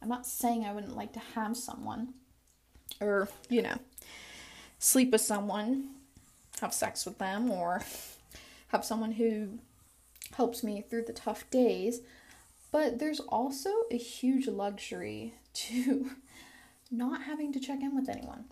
I'm 0.00 0.08
not 0.08 0.26
saying 0.26 0.64
I 0.64 0.72
wouldn't 0.72 0.96
like 0.96 1.12
to 1.14 1.20
have 1.34 1.56
someone 1.56 2.14
or, 3.00 3.28
you 3.48 3.62
know, 3.62 3.76
sleep 4.78 5.12
with 5.12 5.20
someone, 5.20 5.90
have 6.60 6.72
sex 6.72 7.04
with 7.04 7.18
them, 7.18 7.50
or 7.50 7.82
have 8.68 8.84
someone 8.84 9.12
who 9.12 9.58
helps 10.36 10.62
me 10.62 10.82
through 10.88 11.04
the 11.04 11.12
tough 11.12 11.48
days. 11.50 12.00
But 12.72 12.98
there's 12.98 13.20
also 13.20 13.70
a 13.90 13.96
huge 13.96 14.48
luxury 14.48 15.34
to 15.54 16.10
not 16.90 17.22
having 17.22 17.52
to 17.52 17.60
check 17.60 17.80
in 17.80 17.94
with 17.94 18.08
anyone. 18.08 18.44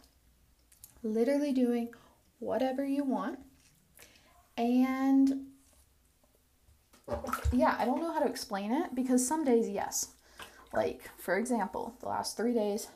Literally 1.02 1.52
doing 1.52 1.90
whatever 2.38 2.84
you 2.84 3.04
want. 3.04 3.38
And 4.56 5.46
yeah, 7.52 7.76
I 7.78 7.84
don't 7.84 8.00
know 8.00 8.12
how 8.12 8.20
to 8.20 8.28
explain 8.28 8.72
it 8.72 8.94
because 8.94 9.26
some 9.26 9.44
days, 9.44 9.68
yes. 9.68 10.08
Like, 10.72 11.10
for 11.18 11.36
example, 11.36 11.94
the 12.00 12.08
last 12.08 12.36
three 12.36 12.54
days, 12.54 12.88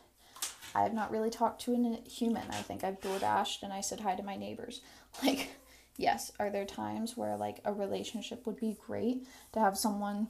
I 0.76 0.82
have 0.82 0.92
not 0.92 1.10
really 1.10 1.30
talked 1.30 1.62
to 1.62 1.72
a 1.72 2.08
human. 2.08 2.42
I 2.50 2.60
think 2.60 2.84
I've 2.84 3.00
door 3.00 3.18
dashed 3.18 3.62
and 3.62 3.72
I 3.72 3.80
said 3.80 4.00
hi 4.00 4.14
to 4.14 4.22
my 4.22 4.36
neighbors. 4.36 4.82
Like, 5.24 5.48
yes, 5.96 6.30
are 6.38 6.50
there 6.50 6.66
times 6.66 7.16
where 7.16 7.38
like 7.38 7.60
a 7.64 7.72
relationship 7.72 8.44
would 8.44 8.58
be 8.58 8.76
great 8.86 9.26
to 9.54 9.60
have 9.60 9.78
someone 9.78 10.28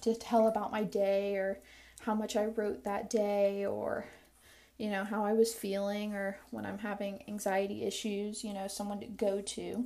to 0.00 0.16
tell 0.16 0.48
about 0.48 0.72
my 0.72 0.82
day 0.82 1.36
or 1.36 1.60
how 2.00 2.16
much 2.16 2.34
I 2.34 2.46
wrote 2.46 2.82
that 2.82 3.08
day 3.08 3.64
or 3.64 4.06
you 4.76 4.90
know 4.90 5.04
how 5.04 5.24
I 5.24 5.34
was 5.34 5.54
feeling 5.54 6.14
or 6.14 6.38
when 6.50 6.66
I'm 6.66 6.78
having 6.78 7.22
anxiety 7.28 7.84
issues, 7.84 8.42
you 8.42 8.52
know, 8.52 8.66
someone 8.66 8.98
to 8.98 9.06
go 9.06 9.40
to. 9.40 9.84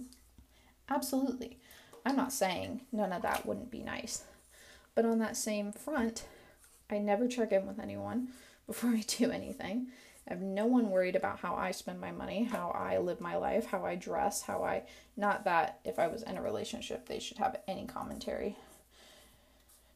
Absolutely. 0.88 1.58
I'm 2.06 2.16
not 2.16 2.32
saying 2.32 2.86
none 2.90 3.12
of 3.12 3.20
that 3.20 3.44
wouldn't 3.44 3.70
be 3.70 3.82
nice. 3.82 4.24
But 4.94 5.04
on 5.04 5.18
that 5.18 5.36
same 5.36 5.72
front, 5.72 6.24
I 6.88 6.96
never 6.96 7.28
check 7.28 7.52
in 7.52 7.66
with 7.66 7.78
anyone 7.78 8.28
before 8.66 8.90
I 8.94 9.04
do 9.06 9.30
anything. 9.30 9.88
I 10.28 10.32
have 10.32 10.42
no 10.42 10.66
one 10.66 10.90
worried 10.90 11.14
about 11.14 11.38
how 11.38 11.54
I 11.54 11.70
spend 11.70 12.00
my 12.00 12.10
money, 12.10 12.44
how 12.44 12.70
I 12.70 12.98
live 12.98 13.20
my 13.20 13.36
life, 13.36 13.66
how 13.66 13.84
I 13.84 13.94
dress, 13.94 14.42
how 14.42 14.64
I. 14.64 14.82
Not 15.16 15.44
that 15.44 15.78
if 15.84 15.98
I 16.00 16.08
was 16.08 16.22
in 16.22 16.36
a 16.36 16.42
relationship, 16.42 17.06
they 17.06 17.20
should 17.20 17.38
have 17.38 17.60
any 17.68 17.86
commentary 17.86 18.56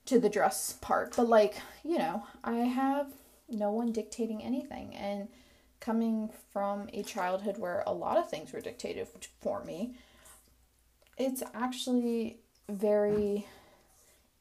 to 0.07 0.19
the 0.19 0.29
dress 0.29 0.73
part, 0.81 1.15
but 1.17 1.29
like, 1.29 1.57
you 1.85 1.99
know, 1.99 2.25
I 2.43 2.59
have 2.59 3.09
no 3.49 3.71
one 3.71 3.93
dictating 3.93 4.43
anything. 4.43 4.95
And 4.95 5.29
coming 5.81 6.31
from 6.53 6.89
a 6.93 7.03
childhood 7.03 7.59
where 7.59 7.83
a 7.87 7.93
lot 7.93 8.19
of 8.19 8.29
things 8.29 8.53
were 8.53 8.61
dictated 8.61 9.09
for 9.41 9.65
me, 9.65 9.95
it's 11.17 11.43
actually 11.55 12.39
very 12.69 13.47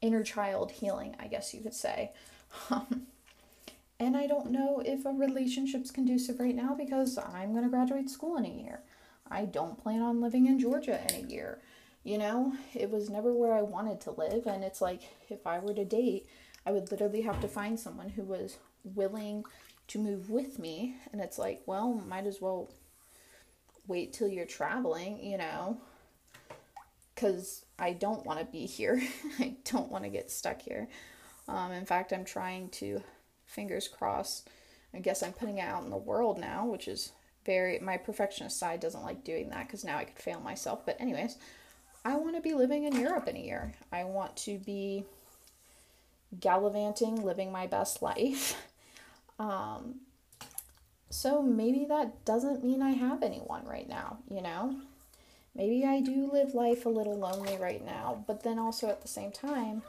inner 0.02 0.24
child 0.24 0.72
healing, 0.72 1.16
I 1.20 1.28
guess 1.28 1.54
you 1.54 1.62
could 1.62 1.74
say. 1.74 2.12
Um, 2.72 3.06
And 4.00 4.16
I 4.16 4.28
don't 4.28 4.52
know 4.52 4.82
if 4.86 5.06
a 5.06 5.12
relationship's 5.12 5.92
conducive 5.92 6.40
right 6.40 6.56
now 6.56 6.74
because 6.74 7.18
I'm 7.18 7.52
going 7.52 7.66
to 7.66 7.70
graduate 7.70 8.10
school 8.10 8.38
in 8.38 8.46
a 8.46 8.50
year. 8.50 8.82
I 9.30 9.46
don't 9.46 9.82
plan 9.82 10.02
on 10.02 10.22
living 10.22 10.48
in 10.48 10.58
Georgia 10.58 11.02
in 11.10 11.26
a 11.26 11.28
year. 11.28 11.60
You 12.04 12.18
know, 12.18 12.54
it 12.74 12.90
was 12.90 13.10
never 13.10 13.34
where 13.34 13.54
I 13.54 13.62
wanted 13.62 14.00
to 14.02 14.12
live. 14.12 14.48
And 14.48 14.64
it's 14.64 14.82
like, 14.82 15.02
if 15.30 15.46
I 15.46 15.60
were 15.60 15.74
to 15.74 15.84
date, 15.84 16.28
I 16.66 16.72
would 16.72 16.92
literally 16.92 17.22
have 17.22 17.42
to 17.42 17.48
find 17.50 17.78
someone 17.78 18.10
who 18.10 18.24
was 18.24 18.58
willing 18.84 19.44
to 19.90 20.00
move 20.00 20.30
with 20.30 20.60
me. 20.60 20.96
And 21.12 21.20
it's 21.20 21.38
like, 21.38 21.62
well, 21.66 22.02
might 22.08 22.26
as 22.26 22.40
well 22.40 22.72
wait 23.86 24.14
till 24.14 24.30
you're 24.30 24.46
traveling, 24.46 25.22
you 25.22 25.38
know, 25.38 25.78
because 27.14 27.66
I 27.78 27.92
don't 27.92 28.26
want 28.26 28.40
to 28.40 28.46
be 28.46 28.66
here. 28.66 29.02
I 29.40 29.58
don't 29.66 29.92
want 29.92 30.06
to 30.06 30.10
get 30.10 30.32
stuck 30.32 30.62
here. 30.62 30.88
Um, 31.50 31.74
in 31.74 31.86
fact, 31.86 32.14
I'm 32.14 32.24
trying 32.24 32.70
to 32.70 33.02
fingers 33.50 33.88
crossed. 33.88 34.50
I 34.94 35.00
guess 35.00 35.22
I'm 35.22 35.34
putting 35.34 35.58
it 35.58 35.68
out 35.68 35.84
in 35.84 35.90
the 35.90 35.98
world 35.98 36.40
now, 36.40 36.66
which 36.66 36.88
is 36.88 37.12
very 37.46 37.80
my 37.80 37.98
perfectionist 37.98 38.60
side 38.60 38.80
doesn't 38.80 39.04
like 39.04 39.24
doing 39.24 39.50
that 39.50 39.68
because 39.68 39.84
now 39.84 39.98
I 39.98 40.06
could 40.06 40.20
fail 40.20 40.40
myself. 40.40 40.86
But 40.86 41.00
anyways, 41.00 41.38
I 42.06 42.16
want 42.16 42.36
to 42.36 42.42
be 42.42 42.54
living 42.54 42.86
in 42.86 42.96
Europe 42.96 43.28
in 43.28 43.36
a 43.36 43.40
year. 43.40 43.74
I 43.92 44.04
want 44.04 44.36
to 44.38 44.58
be 44.58 45.04
gallivanting, 46.40 47.24
living 47.24 47.52
my 47.52 47.68
best 47.68 48.02
life. 48.02 48.56
Um, 49.40 50.02
so 51.10 51.42
maybe 51.42 51.86
that 51.86 52.26
doesn't 52.26 52.62
mean 52.62 52.82
I 52.82 52.92
have 52.92 53.24
anyone 53.24 53.66
right 53.66 53.88
now, 53.88 54.18
you 54.30 54.42
know? 54.42 54.76
Maybe 55.56 55.86
I 55.86 56.02
do 56.02 56.30
live 56.30 56.54
life 56.54 56.86
a 56.86 56.90
little 56.90 57.18
lonely 57.18 57.56
right 57.56 57.82
now, 57.82 58.26
but 58.28 58.44
then 58.44 58.60
also 58.60 58.90
at 58.90 59.02
the 59.02 59.08
same 59.08 59.32
time, 59.32 59.84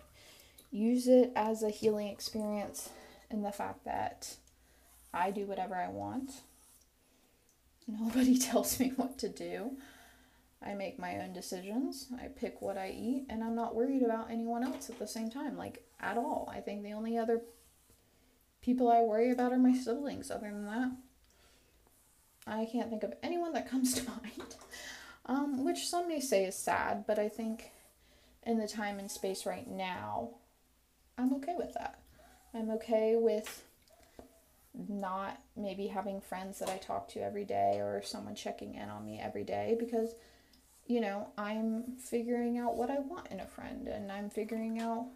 use 0.70 1.08
it 1.08 1.32
as 1.34 1.64
a 1.64 1.70
healing 1.70 2.06
experience 2.06 2.90
in 3.30 3.42
the 3.42 3.52
fact 3.52 3.84
that 3.84 4.36
I 5.12 5.30
do 5.30 5.46
whatever 5.46 5.74
I 5.74 5.88
want. 5.88 6.32
Nobody 7.88 8.38
tells 8.38 8.78
me 8.78 8.92
what 8.96 9.18
to 9.18 9.28
do. 9.28 9.72
I 10.62 10.74
make 10.74 10.98
my 10.98 11.18
own 11.18 11.32
decisions. 11.32 12.08
I 12.22 12.26
pick 12.26 12.60
what 12.60 12.76
I 12.76 12.90
eat, 12.90 13.26
and 13.30 13.42
I'm 13.42 13.54
not 13.54 13.74
worried 13.74 14.02
about 14.02 14.30
anyone 14.30 14.62
else 14.62 14.90
at 14.90 14.98
the 14.98 15.06
same 15.06 15.30
time, 15.30 15.56
like 15.56 15.82
at 16.00 16.18
all. 16.18 16.52
I 16.54 16.60
think 16.60 16.82
the 16.82 16.92
only 16.92 17.16
other 17.16 17.40
people 18.60 18.90
I 18.90 19.00
worry 19.00 19.30
about 19.30 19.52
are 19.52 19.58
my 19.58 19.72
siblings. 19.72 20.30
Other 20.30 20.50
than 20.50 20.66
that, 20.66 20.90
I 22.46 22.66
can't 22.70 22.90
think 22.90 23.02
of 23.02 23.14
anyone 23.22 23.52
that 23.54 23.70
comes 23.70 23.94
to 23.94 24.10
mind. 24.10 24.54
Um, 25.26 25.64
which 25.64 25.88
some 25.88 26.08
may 26.08 26.20
say 26.20 26.44
is 26.44 26.56
sad, 26.56 27.04
but 27.06 27.18
I 27.18 27.28
think 27.28 27.70
in 28.44 28.58
the 28.58 28.68
time 28.68 28.98
and 28.98 29.10
space 29.10 29.46
right 29.46 29.68
now, 29.68 30.30
I'm 31.16 31.32
okay 31.34 31.54
with 31.56 31.72
that. 31.74 32.00
I'm 32.54 32.70
okay 32.72 33.16
with 33.16 33.64
not 34.88 35.40
maybe 35.56 35.86
having 35.86 36.20
friends 36.20 36.58
that 36.58 36.68
I 36.68 36.76
talk 36.78 37.08
to 37.10 37.22
every 37.22 37.44
day 37.44 37.80
or 37.80 38.02
someone 38.04 38.34
checking 38.34 38.74
in 38.74 38.88
on 38.88 39.04
me 39.04 39.20
every 39.20 39.44
day 39.44 39.76
because, 39.78 40.14
you 40.86 41.00
know, 41.00 41.28
I'm 41.36 41.96
figuring 41.98 42.58
out 42.58 42.76
what 42.76 42.90
I 42.90 42.98
want 42.98 43.28
in 43.28 43.40
a 43.40 43.46
friend 43.46 43.88
and 43.88 44.10
I'm 44.10 44.30
figuring 44.30 44.80
out 44.80 45.06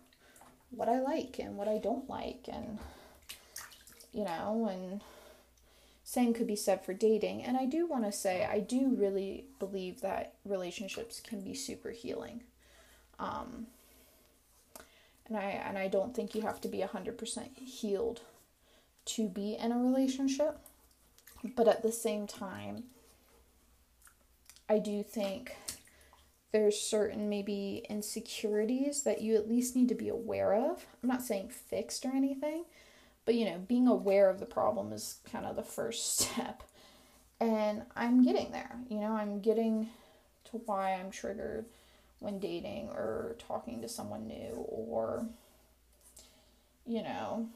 what 0.71 0.89
I 0.89 1.01
like 1.01 1.39
and 1.39 1.57
what 1.57 1.69
I 1.69 1.79
don't 1.79 2.09
like 2.09 2.49
and, 2.53 2.79
you 4.13 4.25
know, 4.25 4.69
and 4.71 5.01
same 6.03 6.35
could 6.35 6.47
be 6.47 6.57
said 6.57 6.85
for 6.85 6.93
dating. 6.93 7.43
And 7.43 7.57
I 7.57 7.65
do 7.65 7.87
want 7.87 8.05
to 8.05 8.13
say, 8.13 8.45
I 8.45 8.61
do 8.61 8.95
really 8.95 9.47
believe 9.59 10.01
that 10.03 10.35
relationships 10.45 11.21
can 11.21 11.41
be 11.41 11.55
super 11.55 11.91
healing. 11.91 12.43
Um, 13.19 13.69
and 15.27 15.37
I 15.37 15.43
and 15.43 15.79
I 15.79 15.89
don't 15.89 16.15
think 16.15 16.35
you 16.35 16.43
have 16.43 16.61
to 16.63 16.69
be 16.69 16.79
100% 16.79 17.57
healed 17.57 18.21
to 19.07 19.29
be 19.29 19.55
in 19.55 19.73
a 19.73 19.79
relationship. 19.79 20.59
But 21.57 21.69
at 21.69 21.83
the 21.83 21.93
same 21.93 22.27
time, 22.27 22.85
I 24.69 24.79
do 24.79 25.03
think 25.03 25.57
there's 26.53 26.81
certain 26.81 27.29
maybe 27.29 27.85
insecurities 27.91 29.03
that 29.03 29.21
you 29.21 29.35
at 29.35 29.49
least 29.49 29.77
need 29.77 29.89
to 29.89 29.95
be 29.95 30.09
aware 30.09 30.55
of. 30.55 30.87
I'm 31.03 31.09
not 31.09 31.23
saying 31.23 31.49
fixed 31.49 32.07
or 32.07 32.13
anything, 32.15 32.65
but 33.27 33.35
you 33.35 33.45
know, 33.45 33.59
being 33.59 33.89
aware 33.89 34.31
of 34.31 34.41
the 34.41 34.47
problem 34.47 34.93
is 34.93 35.17
kind 35.31 35.45
of 35.45 35.57
the 35.57 35.63
first 35.63 36.19
step. 36.21 36.63
And 37.41 37.83
I'm 37.97 38.23
getting 38.23 38.53
there. 38.53 38.77
You 38.89 39.01
know, 39.01 39.13
I'm 39.13 39.41
getting 39.41 39.89
to 40.51 40.59
why 40.65 40.93
I'm 40.95 41.11
triggered 41.11 41.67
when 42.25 42.39
dating 42.39 42.89
or 42.89 43.37
talking 43.39 43.83
to 43.83 43.89
someone 43.89 44.27
new 44.27 44.65
or 44.69 45.27
you 46.87 47.03
know 47.03 47.47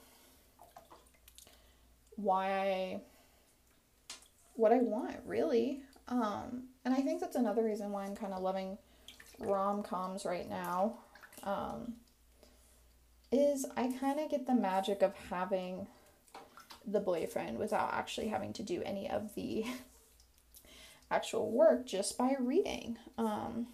why 2.16 2.50
I 2.50 3.00
what 4.54 4.72
I 4.72 4.78
want 4.78 5.16
really. 5.24 5.80
Um 6.08 6.64
and 6.84 6.92
I 6.92 6.98
think 6.98 7.20
that's 7.20 7.36
another 7.36 7.64
reason 7.64 7.92
why 7.92 8.04
I'm 8.04 8.14
kind 8.14 8.34
of 8.34 8.42
loving 8.42 8.76
rom-coms 9.38 10.24
right 10.24 10.48
now 10.48 10.98
um 11.44 11.94
is 13.32 13.66
I 13.76 13.92
kind 14.00 14.20
of 14.20 14.30
get 14.30 14.46
the 14.46 14.54
magic 14.54 15.02
of 15.02 15.14
having 15.30 15.86
the 16.86 17.00
boyfriend 17.00 17.58
without 17.58 17.92
actually 17.92 18.28
having 18.28 18.52
to 18.54 18.62
do 18.62 18.82
any 18.84 19.08
of 19.08 19.34
the 19.34 19.64
actual 21.10 21.50
work 21.50 21.86
just 21.86 22.18
by 22.18 22.36
reading. 22.38 22.98
Um 23.16 23.68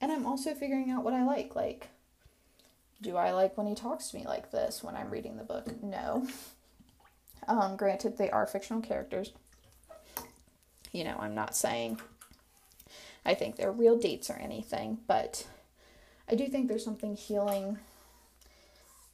and 0.00 0.12
I'm 0.12 0.26
also 0.26 0.54
figuring 0.54 0.90
out 0.90 1.04
what 1.04 1.14
I 1.14 1.24
like. 1.24 1.54
Like, 1.54 1.88
do 3.00 3.16
I 3.16 3.32
like 3.32 3.56
when 3.56 3.66
he 3.66 3.74
talks 3.74 4.10
to 4.10 4.16
me 4.16 4.24
like 4.24 4.50
this 4.50 4.82
when 4.82 4.96
I'm 4.96 5.10
reading 5.10 5.36
the 5.36 5.44
book? 5.44 5.82
No. 5.82 6.26
Um, 7.48 7.76
granted, 7.76 8.18
they 8.18 8.28
are 8.28 8.44
fictional 8.44 8.82
characters. 8.82 9.30
You 10.90 11.04
know, 11.04 11.16
I'm 11.16 11.36
not 11.36 11.54
saying 11.54 12.00
I 13.24 13.34
think 13.34 13.56
they're 13.56 13.72
real 13.72 13.98
dates 13.98 14.30
or 14.30 14.34
anything, 14.34 14.98
but 15.06 15.46
I 16.30 16.34
do 16.34 16.46
think 16.46 16.68
there's 16.68 16.84
something 16.84 17.16
healing 17.16 17.78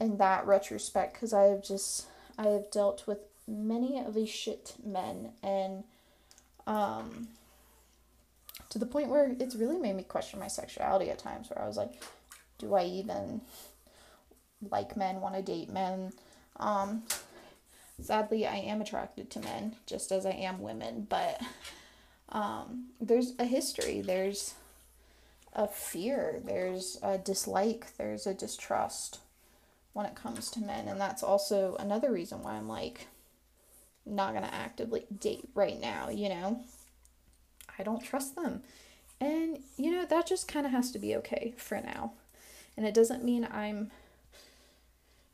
in 0.01 0.18
that 0.18 0.47
retrospect 0.47 1.14
because 1.14 1.33
I 1.33 1.45
have 1.45 1.62
just 1.62 2.07
I 2.38 2.49
have 2.49 2.71
dealt 2.71 3.07
with 3.07 3.18
many 3.47 3.99
of 3.99 4.14
these 4.14 4.29
shit 4.31 4.75
men 4.85 5.33
and 5.42 5.85
um 6.66 7.29
to 8.73 8.79
the 8.79 8.87
point 8.87 9.11
where 9.11 9.37
it's 9.39 9.55
really 9.55 9.77
made 9.77 9.95
me 9.95 10.03
question 10.03 10.41
my 10.41 10.49
sexuality 10.49 11.11
at 11.11 11.19
times 11.19 11.51
where 11.51 11.63
I 11.63 11.69
was 11.69 11.77
like, 11.77 12.03
do 12.57 12.75
I 12.75 12.85
even 12.85 13.43
like 14.71 14.97
men, 14.97 15.21
want 15.21 15.35
to 15.35 15.43
date 15.43 15.69
men? 15.69 16.11
Um, 16.57 17.03
sadly, 18.01 18.47
I 18.47 18.57
am 18.57 18.81
attracted 18.81 19.29
to 19.31 19.41
men 19.41 19.77
just 19.87 20.11
as 20.11 20.25
I 20.25 20.31
am 20.31 20.63
women, 20.63 21.07
but 21.07 21.39
um, 22.31 22.87
there's 22.99 23.35
a 23.39 23.45
history, 23.45 24.01
there's 24.01 24.55
a 25.53 25.69
fear, 25.69 26.41
there's 26.43 26.99
a 27.03 27.19
dislike, 27.19 27.95
there's 27.99 28.27
a 28.27 28.33
distrust 28.33 29.19
when 29.93 30.07
it 30.07 30.15
comes 30.15 30.51
to 30.53 30.61
men, 30.61 30.89
and 30.89 30.99
that's 30.99 31.23
also 31.23 31.77
another 31.79 32.11
reason 32.11 32.43
why 32.43 32.55
I'm 32.55 32.69
like 32.69 33.09
not 34.07 34.33
gonna 34.33 34.49
actively 34.51 35.05
date 35.21 35.51
right 35.55 35.79
now, 35.79 36.09
you 36.09 36.31
know. 36.31 36.65
I 37.79 37.83
don't 37.83 38.03
trust 38.03 38.37
them. 38.37 38.63
And, 39.21 39.61
you 39.77 39.91
know, 39.93 40.05
that 40.05 40.27
just 40.27 40.49
kind 40.49 40.67
of 40.67 40.73
has 40.73 40.91
to 40.93 40.99
be 40.99 41.15
okay 41.17 41.55
for 41.57 41.81
now. 41.81 42.13
And 42.77 42.87
it 42.87 42.95
doesn't 42.95 43.25
mean 43.25 43.47
I'm, 43.51 43.91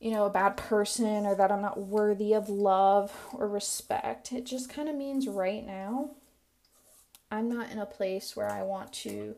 you 0.01 0.11
know, 0.11 0.27
a 0.27 0.31
bad 0.31 0.57
person 0.57 1.25
or 1.27 1.35
that 1.35 1.51
I'm 1.51 1.63
not 1.63 1.79
worthy 1.79 2.35
of 2.35 2.49
love 2.49 3.13
or 3.33 3.49
respect. 3.49 4.33
It 4.33 4.45
just 4.45 4.69
kind 4.69 4.89
of 4.89 4.95
means 4.95 5.27
right 5.27 5.67
now, 5.67 6.11
I'm 7.31 7.49
not 7.49 7.71
in 7.71 7.79
a 7.79 7.87
place 7.87 8.37
where 8.37 8.51
I 8.51 8.63
want 8.63 8.93
to 8.95 9.37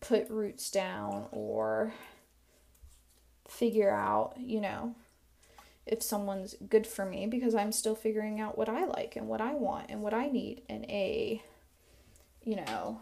put 0.00 0.30
roots 0.30 0.70
down 0.70 1.26
or 1.32 1.92
figure 3.48 3.90
out, 3.90 4.34
you 4.38 4.60
know, 4.60 4.94
if 5.86 6.02
someone's 6.02 6.56
good 6.68 6.86
for 6.86 7.04
me 7.04 7.26
because 7.26 7.54
I'm 7.54 7.72
still 7.72 7.94
figuring 7.94 8.40
out 8.40 8.58
what 8.58 8.68
I 8.68 8.84
like 8.84 9.14
and 9.16 9.28
what 9.28 9.40
I 9.40 9.54
want 9.54 9.86
and 9.88 10.02
what 10.02 10.14
I 10.14 10.26
need 10.26 10.62
in 10.68 10.84
a 10.90 11.42
you 12.46 12.56
know, 12.56 13.00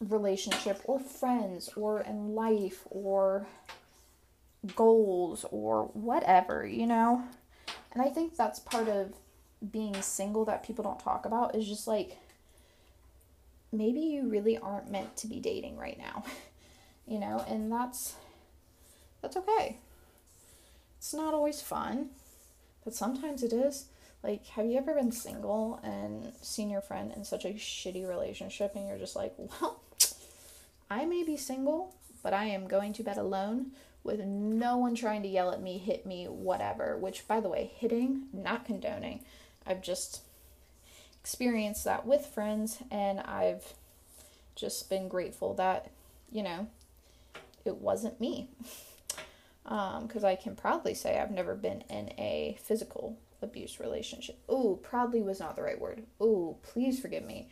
relationship 0.00 0.80
or 0.84 0.98
friends 1.00 1.68
or 1.76 2.00
in 2.00 2.34
life 2.34 2.84
or 2.90 3.46
goals 4.74 5.44
or 5.50 5.90
whatever, 5.92 6.66
you 6.66 6.86
know? 6.86 7.24
And 7.92 8.00
I 8.00 8.08
think 8.08 8.36
that's 8.36 8.60
part 8.60 8.88
of 8.88 9.12
being 9.70 10.00
single 10.00 10.44
that 10.44 10.62
people 10.62 10.84
don't 10.84 11.00
talk 11.00 11.26
about 11.26 11.54
is 11.54 11.66
just 11.66 11.88
like 11.88 12.18
maybe 13.72 14.00
you 14.00 14.28
really 14.28 14.56
aren't 14.56 14.90
meant 14.90 15.16
to 15.16 15.26
be 15.26 15.40
dating 15.40 15.76
right 15.76 15.98
now. 15.98 16.24
you 17.06 17.18
know, 17.18 17.44
and 17.48 17.70
that's 17.70 18.14
that's 19.22 19.36
okay. 19.36 19.78
It's 20.98 21.12
not 21.12 21.34
always 21.34 21.60
fun, 21.60 22.10
but 22.84 22.94
sometimes 22.94 23.42
it 23.42 23.52
is. 23.52 23.86
Like, 24.22 24.46
have 24.48 24.66
you 24.66 24.76
ever 24.78 24.94
been 24.94 25.12
single 25.12 25.80
and 25.82 26.32
seen 26.42 26.70
your 26.70 26.80
friend 26.80 27.12
in 27.14 27.24
such 27.24 27.44
a 27.44 27.50
shitty 27.50 28.08
relationship 28.08 28.74
and 28.74 28.88
you're 28.88 28.98
just 28.98 29.16
like, 29.16 29.34
well, 29.38 29.80
I 30.90 31.04
may 31.04 31.22
be 31.22 31.36
single, 31.36 31.94
but 32.22 32.32
I 32.32 32.46
am 32.46 32.66
going 32.66 32.92
to 32.94 33.02
bed 33.02 33.18
alone 33.18 33.72
with 34.02 34.20
no 34.20 34.76
one 34.76 34.94
trying 34.94 35.22
to 35.22 35.28
yell 35.28 35.50
at 35.50 35.60
me, 35.60 35.78
hit 35.78 36.06
me, 36.06 36.26
whatever. 36.26 36.96
Which, 36.96 37.26
by 37.26 37.40
the 37.40 37.48
way, 37.48 37.72
hitting, 37.76 38.28
not 38.32 38.64
condoning. 38.64 39.24
I've 39.66 39.82
just 39.82 40.22
experienced 41.20 41.84
that 41.84 42.06
with 42.06 42.24
friends, 42.24 42.78
and 42.90 43.20
I've 43.20 43.74
just 44.54 44.88
been 44.88 45.08
grateful 45.08 45.54
that, 45.54 45.90
you 46.30 46.42
know, 46.42 46.68
it 47.64 47.76
wasn't 47.78 48.20
me. 48.20 48.48
Because 49.64 50.24
um, 50.24 50.30
I 50.30 50.36
can 50.36 50.54
proudly 50.54 50.94
say 50.94 51.18
I've 51.18 51.32
never 51.32 51.56
been 51.56 51.82
in 51.90 52.10
a 52.16 52.56
physical 52.62 53.18
abuse 53.42 53.80
relationship. 53.80 54.38
Ooh, 54.50 54.78
probably 54.82 55.22
was 55.22 55.40
not 55.40 55.56
the 55.56 55.62
right 55.62 55.80
word. 55.80 56.02
Ooh, 56.22 56.56
please 56.62 57.00
forgive 57.00 57.24
me. 57.24 57.48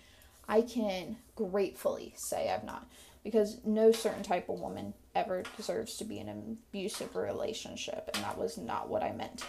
I 0.48 0.62
can 0.62 1.16
gratefully 1.34 2.14
say 2.16 2.50
I've 2.50 2.64
not 2.64 2.86
because 3.22 3.58
no 3.64 3.90
certain 3.90 4.22
type 4.22 4.48
of 4.48 4.60
woman 4.60 4.92
ever 5.14 5.42
deserves 5.56 5.96
to 5.96 6.04
be 6.04 6.18
in 6.18 6.28
an 6.28 6.58
abusive 6.70 7.16
relationship 7.16 8.10
and 8.14 8.22
that 8.22 8.36
was 8.38 8.58
not 8.58 8.88
what 8.88 9.02
I 9.02 9.12
meant 9.12 9.44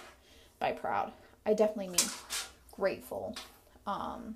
by 0.59 0.71
proud. 0.71 1.11
I 1.45 1.53
definitely 1.53 1.89
mean 1.89 2.09
grateful. 2.71 3.35
Um 3.85 4.35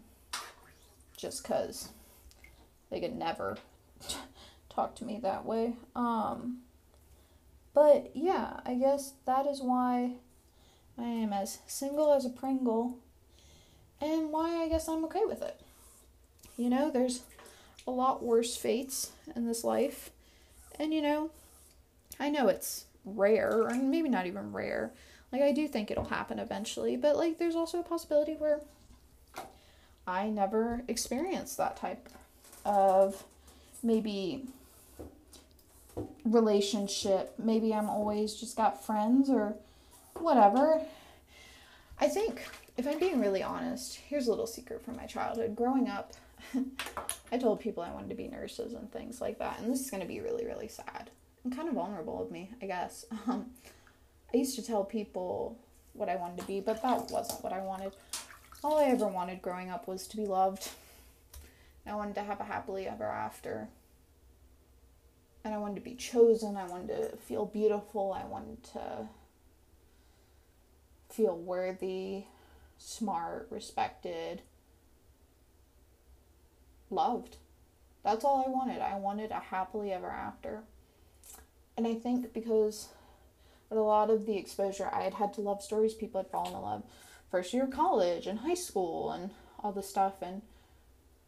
just 1.16 1.44
cuz 1.44 1.90
they 2.90 3.00
could 3.00 3.16
never 3.16 3.58
talk 4.70 4.96
to 4.96 5.06
me 5.06 5.20
that 5.22 5.46
way. 5.46 5.76
Um 5.96 6.64
but 7.74 8.16
yeah, 8.16 8.60
I 8.66 8.76
guess 8.76 9.14
that 9.26 9.46
is 9.48 9.62
why 9.62 10.16
I 11.00 11.08
am 11.08 11.32
as 11.32 11.60
single 11.68 12.14
as 12.14 12.26
a 12.26 12.30
Pringle 12.30 12.98
and 14.02 14.32
why 14.32 14.64
I 14.64 14.68
guess 14.68 14.88
I'm 14.88 15.06
okay 15.06 15.24
with 15.26 15.42
it. 15.42 15.60
You 16.58 16.70
know, 16.70 16.92
there's 16.92 17.22
a 17.88 17.92
lot 17.92 18.22
worse 18.22 18.56
fates 18.56 19.12
in 19.36 19.48
this 19.48 19.64
life. 19.64 20.12
And 20.78 20.94
you 20.94 21.02
know, 21.02 21.32
I 22.20 22.30
know 22.30 22.48
it's 22.48 22.86
rare, 23.06 23.68
and 23.68 23.90
maybe 23.90 24.10
not 24.10 24.28
even 24.28 24.52
rare. 24.52 24.92
Like, 25.32 25.42
I 25.42 25.52
do 25.52 25.68
think 25.68 25.92
it'll 25.92 26.06
happen 26.06 26.40
eventually, 26.40 26.98
but 26.98 27.16
like, 27.16 27.38
there's 27.38 27.56
also 27.56 27.80
a 27.80 27.84
possibility 27.84 28.34
where 28.34 28.62
I 30.08 30.30
never 30.30 30.84
experience 30.88 31.56
that 31.56 31.78
type 31.78 32.10
of 32.66 33.24
maybe 33.84 34.46
relationship. 36.26 37.34
Maybe 37.38 37.74
I'm 37.74 37.90
always 37.90 38.34
just 38.34 38.58
got 38.58 38.84
friends 38.84 39.30
or 39.30 39.56
whatever. 40.16 40.82
I 42.00 42.08
think, 42.08 42.42
if 42.78 42.88
I'm 42.88 43.00
being 43.00 43.20
really 43.20 43.44
honest, 43.44 43.96
here's 43.96 44.28
a 44.28 44.30
little 44.30 44.48
secret 44.48 44.84
from 44.84 44.96
my 44.96 45.06
childhood. 45.06 45.56
Growing 45.56 45.90
up, 45.90 46.14
I 47.32 47.38
told 47.38 47.60
people 47.60 47.84
I 47.84 47.92
wanted 47.92 48.10
to 48.10 48.16
be 48.16 48.28
nurses 48.28 48.74
and 48.74 48.92
things 48.92 49.22
like 49.22 49.40
that, 49.40 49.60
and 49.60 49.72
this 49.72 49.82
is 49.82 49.90
going 49.90 50.02
to 50.02 50.08
be 50.08 50.22
really, 50.22 50.46
really 50.46 50.68
sad 50.68 51.10
and 51.44 51.56
kind 51.56 51.68
of 51.68 51.76
vulnerable 51.76 52.22
of 52.22 52.32
me, 52.32 52.52
I 52.62 52.66
guess. 52.66 53.06
Um, 53.28 53.48
I 54.34 54.38
used 54.38 54.56
to 54.56 54.62
tell 54.62 54.84
people 54.84 55.58
what 55.94 56.08
I 56.08 56.16
wanted 56.16 56.40
to 56.40 56.46
be, 56.46 56.60
but 56.60 56.84
that 56.84 57.10
wasn't 57.10 57.44
what 57.44 57.52
I 57.52 57.62
wanted. 57.62 57.94
All 58.64 58.78
I 58.78 58.86
ever 58.86 59.08
wanted 59.08 59.42
growing 59.42 59.72
up 59.72 59.88
was 59.88 60.06
to 60.08 60.18
be 60.18 60.26
loved. 60.26 60.70
I 61.88 61.96
wanted 61.96 62.14
to 62.16 62.22
have 62.22 62.40
a 62.40 62.44
happily 62.44 62.88
ever 62.88 63.06
after. 63.06 63.68
And 65.44 65.54
I 65.54 65.58
wanted 65.58 65.76
to 65.76 65.82
be 65.82 65.96
chosen. 65.96 66.58
I 66.58 66.66
wanted 66.68 66.90
to 66.90 67.18
feel 67.18 67.46
beautiful. 67.46 68.14
I 68.14 68.26
wanted 68.28 68.64
to 68.74 69.08
feel 71.10 71.36
worthy, 71.36 72.26
smart, 72.78 73.48
respected 73.50 74.42
loved. 76.90 77.38
That's 78.04 78.24
all 78.24 78.44
I 78.46 78.50
wanted. 78.50 78.82
I 78.82 78.98
wanted 78.98 79.32
a 79.32 79.40
happily 79.40 79.92
ever 79.92 80.10
after. 80.10 80.64
And 81.78 81.86
I 81.86 81.96
think 81.96 82.34
because 82.34 82.90
with 83.70 83.80
a 83.80 83.84
lot 83.84 84.10
of 84.10 84.26
the 84.26 84.38
exposure, 84.38 84.90
I 84.92 85.04
had 85.04 85.16
had 85.16 85.34
to 85.34 85.42
love 85.42 85.62
stories 85.62 85.94
people 85.94 86.22
had 86.22 86.32
fallen 86.32 86.54
in 86.54 86.62
love 86.62 86.84
first 87.30 87.54
year 87.54 87.66
of 87.66 87.72
college 87.72 88.26
and 88.26 88.40
high 88.40 88.56
school 88.56 89.12
and 89.12 89.30
all 89.60 89.72
this 89.72 89.90
stuff. 89.90 90.22
And 90.22 90.42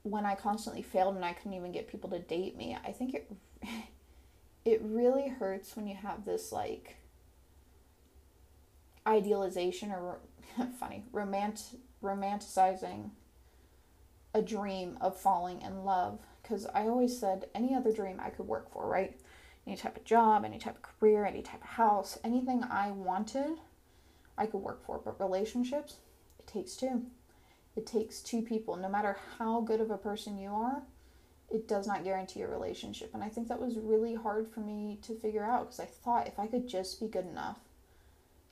when 0.03 0.25
I 0.25 0.35
constantly 0.35 0.81
failed 0.81 1.15
and 1.15 1.25
I 1.25 1.33
couldn't 1.33 1.53
even 1.53 1.71
get 1.71 1.87
people 1.87 2.09
to 2.09 2.19
date 2.19 2.57
me, 2.57 2.77
I 2.83 2.91
think 2.91 3.13
it 3.13 3.31
it 4.65 4.81
really 4.83 5.27
hurts 5.27 5.75
when 5.75 5.87
you 5.87 5.95
have 5.95 6.25
this 6.25 6.51
like 6.51 6.97
idealization 9.07 9.91
or 9.91 10.19
funny 10.79 11.03
romant 11.11 11.75
romanticizing 12.03 13.11
a 14.33 14.41
dream 14.41 14.97
of 15.01 15.19
falling 15.19 15.61
in 15.61 15.83
love 15.83 16.19
because 16.41 16.65
I 16.73 16.83
always 16.83 17.17
said 17.17 17.47
any 17.53 17.75
other 17.75 17.91
dream 17.91 18.19
I 18.19 18.29
could 18.29 18.47
work 18.47 18.71
for, 18.71 18.87
right? 18.87 19.19
Any 19.67 19.77
type 19.77 19.97
of 19.97 20.03
job, 20.03 20.43
any 20.43 20.57
type 20.57 20.77
of 20.77 20.81
career, 20.81 21.25
any 21.25 21.41
type 21.41 21.61
of 21.61 21.69
house, 21.69 22.17
anything 22.23 22.63
I 22.63 22.91
wanted, 22.91 23.59
I 24.37 24.47
could 24.47 24.61
work 24.61 24.83
for. 24.85 24.99
But 25.03 25.19
relationships, 25.19 25.97
it 26.39 26.47
takes 26.47 26.75
two. 26.75 27.03
It 27.75 27.85
takes 27.85 28.21
two 28.21 28.41
people. 28.41 28.75
No 28.75 28.89
matter 28.89 29.17
how 29.37 29.61
good 29.61 29.81
of 29.81 29.91
a 29.91 29.97
person 29.97 30.37
you 30.37 30.49
are, 30.49 30.81
it 31.49 31.67
does 31.67 31.85
not 31.85 32.03
guarantee 32.03 32.41
a 32.41 32.47
relationship. 32.47 33.11
And 33.13 33.23
I 33.23 33.29
think 33.29 33.47
that 33.49 33.61
was 33.61 33.77
really 33.77 34.15
hard 34.15 34.47
for 34.47 34.61
me 34.61 34.99
to 35.03 35.13
figure 35.13 35.43
out 35.43 35.67
because 35.67 35.79
I 35.79 35.85
thought 35.85 36.27
if 36.27 36.39
I 36.39 36.47
could 36.47 36.67
just 36.67 36.99
be 36.99 37.07
good 37.07 37.27
enough, 37.27 37.59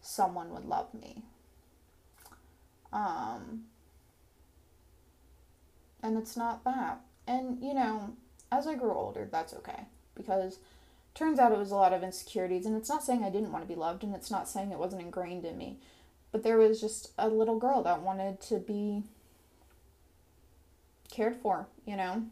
someone 0.01 0.51
would 0.53 0.65
love 0.65 0.93
me. 0.93 1.23
Um, 2.91 3.65
and 6.01 6.17
it's 6.17 6.35
not 6.35 6.63
that. 6.63 7.01
And 7.27 7.61
you 7.61 7.73
know, 7.73 8.13
as 8.51 8.67
I 8.67 8.75
grew 8.75 8.93
older, 8.93 9.27
that's 9.31 9.53
okay 9.53 9.85
because 10.15 10.59
turns 11.13 11.39
out 11.39 11.51
it 11.51 11.57
was 11.57 11.71
a 11.71 11.75
lot 11.75 11.93
of 11.93 12.03
insecurities 12.03 12.65
and 12.65 12.75
it's 12.75 12.89
not 12.89 13.03
saying 13.03 13.23
I 13.23 13.29
didn't 13.29 13.51
want 13.51 13.63
to 13.63 13.67
be 13.67 13.79
loved 13.79 14.03
and 14.03 14.15
it's 14.15 14.31
not 14.31 14.47
saying 14.47 14.71
it 14.71 14.79
wasn't 14.79 15.01
ingrained 15.01 15.45
in 15.45 15.57
me. 15.57 15.77
But 16.31 16.43
there 16.43 16.57
was 16.57 16.79
just 16.79 17.11
a 17.17 17.27
little 17.27 17.57
girl 17.57 17.81
that 17.83 18.01
wanted 18.01 18.39
to 18.41 18.59
be 18.59 19.03
cared 21.11 21.35
for, 21.37 21.67
you 21.85 21.95
know, 21.95 22.23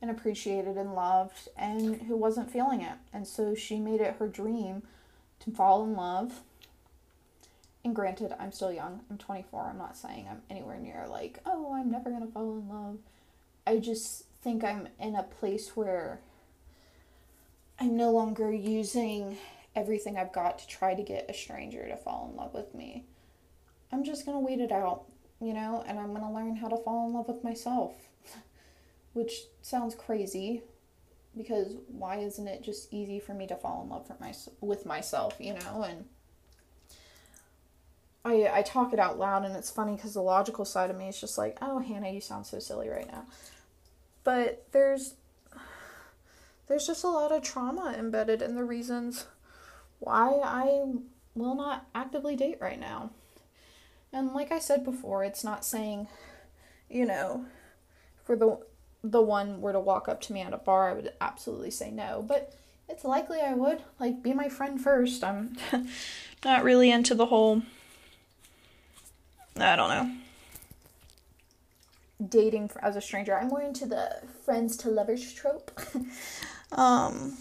and 0.00 0.10
appreciated 0.10 0.76
and 0.76 0.94
loved 0.94 1.48
and 1.56 2.02
who 2.02 2.16
wasn't 2.16 2.50
feeling 2.50 2.82
it. 2.82 2.96
And 3.12 3.26
so 3.26 3.54
she 3.54 3.78
made 3.78 4.00
it 4.00 4.16
her 4.18 4.28
dream 4.28 4.82
to 5.40 5.50
fall 5.50 5.84
in 5.84 5.94
love 5.94 6.40
and 7.84 7.94
granted, 7.94 8.34
I'm 8.38 8.52
still 8.52 8.72
young. 8.72 9.00
I'm 9.10 9.18
24. 9.18 9.70
I'm 9.70 9.78
not 9.78 9.96
saying 9.96 10.26
I'm 10.30 10.42
anywhere 10.50 10.78
near 10.78 11.06
like, 11.08 11.40
oh, 11.44 11.74
I'm 11.74 11.90
never 11.90 12.10
going 12.10 12.24
to 12.24 12.32
fall 12.32 12.58
in 12.58 12.68
love. 12.68 12.98
I 13.66 13.78
just 13.78 14.24
think 14.42 14.62
I'm 14.62 14.88
in 15.00 15.16
a 15.16 15.22
place 15.22 15.76
where 15.76 16.20
I'm 17.78 17.96
no 17.96 18.10
longer 18.10 18.52
using 18.52 19.36
everything 19.74 20.16
I've 20.16 20.32
got 20.32 20.58
to 20.60 20.68
try 20.68 20.94
to 20.94 21.02
get 21.02 21.26
a 21.28 21.34
stranger 21.34 21.86
to 21.88 21.96
fall 21.96 22.28
in 22.30 22.36
love 22.36 22.54
with 22.54 22.74
me. 22.74 23.04
I'm 23.90 24.04
just 24.04 24.24
going 24.24 24.36
to 24.36 24.44
wait 24.44 24.60
it 24.60 24.72
out, 24.72 25.04
you 25.40 25.52
know, 25.52 25.82
and 25.86 25.98
I'm 25.98 26.14
going 26.14 26.22
to 26.22 26.30
learn 26.30 26.56
how 26.56 26.68
to 26.68 26.76
fall 26.76 27.08
in 27.08 27.14
love 27.14 27.28
with 27.28 27.42
myself. 27.42 27.94
Which 29.12 29.42
sounds 29.60 29.94
crazy 29.94 30.62
because 31.36 31.76
why 31.88 32.18
isn't 32.18 32.46
it 32.46 32.62
just 32.62 32.92
easy 32.92 33.18
for 33.18 33.34
me 33.34 33.46
to 33.46 33.56
fall 33.56 33.82
in 33.82 33.88
love 33.88 34.06
for 34.06 34.16
my, 34.20 34.32
with 34.60 34.86
myself, 34.86 35.36
you 35.38 35.54
know? 35.54 35.84
And 35.88 36.04
I 38.24 38.48
I 38.52 38.62
talk 38.62 38.92
it 38.92 38.98
out 38.98 39.18
loud 39.18 39.44
and 39.44 39.56
it's 39.56 39.70
funny 39.70 39.96
because 39.96 40.14
the 40.14 40.22
logical 40.22 40.64
side 40.64 40.90
of 40.90 40.96
me 40.96 41.08
is 41.08 41.20
just 41.20 41.38
like, 41.38 41.58
oh 41.60 41.78
Hannah, 41.78 42.10
you 42.10 42.20
sound 42.20 42.46
so 42.46 42.58
silly 42.58 42.88
right 42.88 43.10
now. 43.10 43.24
But 44.24 44.66
there's 44.72 45.14
there's 46.68 46.86
just 46.86 47.04
a 47.04 47.08
lot 47.08 47.32
of 47.32 47.42
trauma 47.42 47.94
embedded 47.98 48.40
in 48.40 48.54
the 48.54 48.64
reasons 48.64 49.26
why 49.98 50.40
I 50.42 50.84
will 51.34 51.54
not 51.54 51.86
actively 51.94 52.36
date 52.36 52.58
right 52.60 52.78
now. 52.78 53.10
And 54.12 54.32
like 54.32 54.52
I 54.52 54.58
said 54.58 54.84
before, 54.84 55.24
it's 55.24 55.42
not 55.42 55.64
saying, 55.64 56.06
you 56.88 57.06
know, 57.06 57.46
for 58.24 58.36
the 58.36 58.58
the 59.02 59.22
one 59.22 59.60
were 59.60 59.72
to 59.72 59.80
walk 59.80 60.08
up 60.08 60.20
to 60.22 60.32
me 60.32 60.42
at 60.42 60.52
a 60.52 60.58
bar, 60.58 60.90
I 60.90 60.94
would 60.94 61.12
absolutely 61.20 61.70
say 61.70 61.90
no. 61.90 62.24
But 62.26 62.54
it's 62.88 63.04
likely 63.04 63.40
I 63.40 63.54
would. 63.54 63.82
Like, 63.98 64.22
be 64.22 64.32
my 64.32 64.48
friend 64.48 64.80
first. 64.80 65.24
I'm 65.24 65.56
not 66.44 66.62
really 66.62 66.90
into 66.90 67.14
the 67.14 67.26
whole 67.26 67.62
I 69.56 69.76
don't 69.76 69.88
know. 69.88 70.10
dating 72.28 72.70
as 72.80 72.96
a 72.96 73.00
stranger. 73.00 73.36
I'm 73.36 73.48
more 73.48 73.62
into 73.62 73.86
the 73.86 74.22
friends 74.44 74.76
to 74.78 74.88
lovers 74.88 75.32
trope. 75.32 75.78
um, 76.72 77.36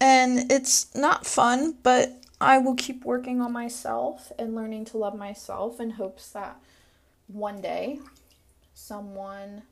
and 0.00 0.50
it's 0.50 0.94
not 0.94 1.26
fun, 1.26 1.74
but 1.82 2.22
I 2.40 2.58
will 2.58 2.74
keep 2.74 3.04
working 3.04 3.40
on 3.40 3.52
myself 3.52 4.32
and 4.38 4.54
learning 4.54 4.86
to 4.86 4.98
love 4.98 5.14
myself 5.16 5.80
in 5.80 5.90
hopes 5.90 6.30
that 6.30 6.56
one 7.26 7.60
day 7.60 8.00
someone 8.74 9.62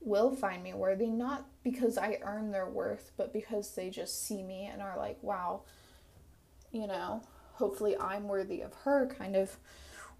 will 0.00 0.34
find 0.34 0.62
me 0.62 0.74
worthy, 0.74 1.06
not 1.06 1.46
because 1.62 1.96
I 1.96 2.18
earn 2.22 2.50
their 2.50 2.66
worth, 2.66 3.12
but 3.16 3.32
because 3.32 3.74
they 3.74 3.88
just 3.88 4.26
see 4.26 4.42
me 4.42 4.68
and 4.70 4.82
are 4.82 4.96
like, 4.98 5.18
wow, 5.22 5.62
you 6.72 6.86
know, 6.86 7.22
hopefully 7.54 7.96
I'm 7.98 8.28
worthy 8.28 8.60
of 8.60 8.74
her 8.84 9.06
kind 9.06 9.36
of 9.36 9.56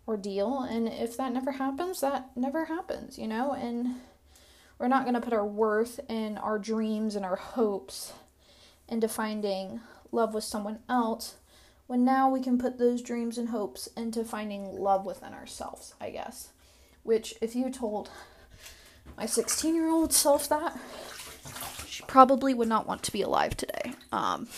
ordeal. 0.06 0.60
And 0.60 0.88
if 0.88 1.16
that 1.16 1.32
never 1.32 1.52
happens, 1.52 2.00
that 2.00 2.30
never 2.36 2.66
happens, 2.66 3.18
you 3.18 3.28
know? 3.28 3.52
And 3.52 3.96
we're 4.78 4.88
not 4.88 5.04
going 5.04 5.14
to 5.14 5.20
put 5.20 5.32
our 5.32 5.46
worth 5.46 6.00
and 6.08 6.38
our 6.38 6.58
dreams 6.58 7.14
and 7.16 7.24
our 7.24 7.36
hopes 7.36 8.12
into 8.88 9.08
finding 9.08 9.80
love 10.10 10.34
with 10.34 10.44
someone 10.44 10.80
else 10.88 11.36
when 11.86 12.04
now 12.04 12.30
we 12.30 12.40
can 12.40 12.58
put 12.58 12.78
those 12.78 13.02
dreams 13.02 13.38
and 13.38 13.50
hopes 13.50 13.86
into 13.96 14.24
finding 14.24 14.64
love 14.78 15.04
within 15.04 15.34
ourselves, 15.34 15.94
I 16.00 16.10
guess. 16.10 16.50
Which, 17.02 17.34
if 17.40 17.54
you 17.54 17.70
told 17.70 18.10
my 19.16 19.26
16 19.26 19.74
year 19.74 19.88
old 19.88 20.12
self 20.12 20.48
that, 20.48 20.78
she 21.86 22.02
probably 22.04 22.54
would 22.54 22.68
not 22.68 22.86
want 22.86 23.02
to 23.02 23.12
be 23.12 23.22
alive 23.22 23.56
today. 23.56 23.92
Um, 24.10 24.48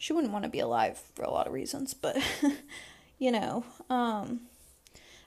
she 0.00 0.14
wouldn't 0.14 0.32
want 0.32 0.44
to 0.44 0.50
be 0.50 0.60
alive 0.60 0.98
for 1.14 1.24
a 1.24 1.30
lot 1.30 1.46
of 1.46 1.52
reasons, 1.52 1.92
but 1.92 2.16
you 3.18 3.30
know, 3.30 3.64
um, 3.90 4.40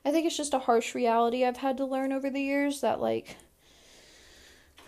I 0.03 0.11
think 0.11 0.25
it's 0.25 0.35
just 0.35 0.55
a 0.55 0.59
harsh 0.59 0.95
reality 0.95 1.45
I've 1.45 1.57
had 1.57 1.77
to 1.77 1.85
learn 1.85 2.11
over 2.11 2.31
the 2.31 2.41
years 2.41 2.81
that, 2.81 2.99
like, 2.99 3.37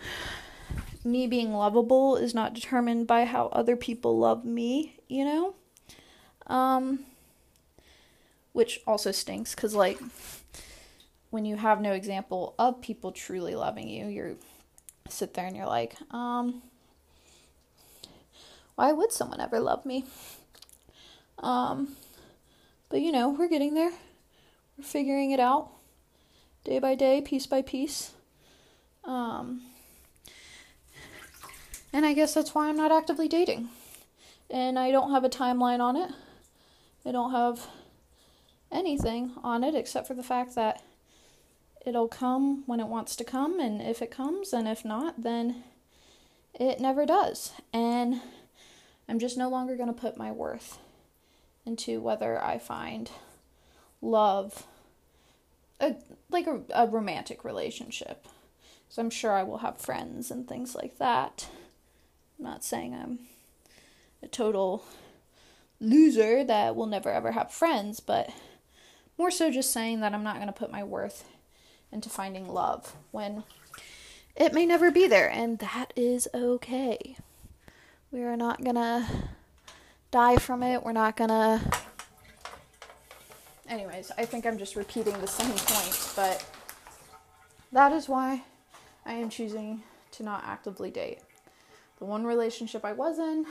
me 1.04 1.28
being 1.28 1.54
lovable 1.54 2.16
is 2.16 2.34
not 2.34 2.52
determined 2.52 3.06
by 3.06 3.26
how 3.26 3.46
other 3.46 3.76
people 3.76 4.18
love 4.18 4.44
me, 4.44 4.98
you 5.06 5.24
know? 5.24 5.54
Um, 6.48 7.04
which 8.52 8.80
also 8.88 9.12
stinks 9.12 9.54
because, 9.54 9.72
like, 9.72 10.00
when 11.30 11.44
you 11.44 11.54
have 11.54 11.80
no 11.80 11.92
example 11.92 12.56
of 12.58 12.80
people 12.80 13.12
truly 13.12 13.54
loving 13.54 13.88
you, 13.88 14.06
you 14.06 14.36
sit 15.08 15.34
there 15.34 15.46
and 15.46 15.56
you're 15.56 15.66
like, 15.66 15.94
um, 16.10 16.60
why 18.76 18.92
would 18.92 19.12
someone 19.12 19.40
ever 19.40 19.58
love 19.58 19.84
me? 19.84 20.04
Um, 21.40 21.96
but 22.88 23.00
you 23.00 23.10
know, 23.10 23.30
we're 23.30 23.48
getting 23.48 23.74
there. 23.74 23.92
We're 24.78 24.84
figuring 24.84 25.32
it 25.32 25.40
out 25.40 25.70
day 26.64 26.78
by 26.78 26.94
day, 26.94 27.20
piece 27.20 27.46
by 27.46 27.62
piece. 27.62 28.12
Um, 29.04 29.62
and 31.92 32.04
I 32.04 32.12
guess 32.12 32.34
that's 32.34 32.54
why 32.54 32.68
I'm 32.68 32.76
not 32.76 32.92
actively 32.92 33.28
dating. 33.28 33.68
And 34.50 34.78
I 34.78 34.90
don't 34.90 35.10
have 35.10 35.24
a 35.24 35.28
timeline 35.28 35.80
on 35.80 35.96
it. 35.96 36.10
I 37.04 37.12
don't 37.12 37.30
have 37.30 37.66
anything 38.70 39.32
on 39.42 39.64
it 39.64 39.74
except 39.74 40.06
for 40.06 40.14
the 40.14 40.22
fact 40.22 40.54
that 40.56 40.82
it'll 41.86 42.08
come 42.08 42.64
when 42.66 42.80
it 42.80 42.88
wants 42.88 43.14
to 43.16 43.24
come, 43.24 43.60
and 43.60 43.80
if 43.80 44.02
it 44.02 44.10
comes, 44.10 44.52
and 44.52 44.66
if 44.66 44.84
not, 44.84 45.22
then 45.22 45.62
it 46.52 46.80
never 46.80 47.06
does. 47.06 47.52
And 47.72 48.20
I'm 49.08 49.18
just 49.18 49.36
no 49.36 49.48
longer 49.48 49.76
going 49.76 49.92
to 49.92 50.00
put 50.00 50.16
my 50.16 50.32
worth 50.32 50.78
into 51.64 52.00
whether 52.00 52.42
I 52.42 52.58
find 52.58 53.10
love 54.00 54.66
a, 55.80 55.96
like 56.30 56.46
a, 56.46 56.60
a 56.74 56.86
romantic 56.86 57.44
relationship. 57.44 58.26
So 58.88 59.02
I'm 59.02 59.10
sure 59.10 59.32
I 59.32 59.42
will 59.42 59.58
have 59.58 59.78
friends 59.78 60.30
and 60.30 60.48
things 60.48 60.74
like 60.74 60.98
that. 60.98 61.48
I'm 62.38 62.44
not 62.44 62.64
saying 62.64 62.94
I'm 62.94 63.20
a 64.22 64.28
total 64.28 64.84
loser 65.80 66.44
that 66.44 66.76
will 66.76 66.86
never 66.86 67.10
ever 67.10 67.32
have 67.32 67.52
friends, 67.52 68.00
but 68.00 68.30
more 69.18 69.30
so 69.30 69.50
just 69.50 69.72
saying 69.72 70.00
that 70.00 70.14
I'm 70.14 70.24
not 70.24 70.36
going 70.36 70.46
to 70.46 70.52
put 70.52 70.70
my 70.70 70.84
worth 70.84 71.24
into 71.92 72.08
finding 72.08 72.48
love 72.48 72.94
when 73.10 73.44
it 74.34 74.52
may 74.52 74.66
never 74.66 74.90
be 74.90 75.06
there, 75.06 75.30
and 75.30 75.58
that 75.60 75.92
is 75.96 76.28
okay. 76.34 77.16
We 78.16 78.24
are 78.24 78.34
not 78.34 78.64
to 78.64 79.06
die 80.10 80.36
from 80.36 80.62
it. 80.62 80.82
We're 80.82 80.92
not 80.92 81.18
to. 81.18 81.60
Anyways, 83.68 84.10
I 84.16 84.24
think 84.24 84.46
I'm 84.46 84.56
just 84.56 84.74
repeating 84.74 85.12
the 85.20 85.26
same 85.26 85.50
point, 85.50 86.12
but 86.16 86.42
that 87.72 87.92
is 87.92 88.08
why 88.08 88.42
I 89.04 89.12
am 89.12 89.28
choosing 89.28 89.82
to 90.12 90.22
not 90.22 90.44
actively 90.46 90.90
date. 90.90 91.18
The 91.98 92.06
one 92.06 92.24
relationship 92.24 92.86
I 92.86 92.94
was 92.94 93.18
in, 93.18 93.44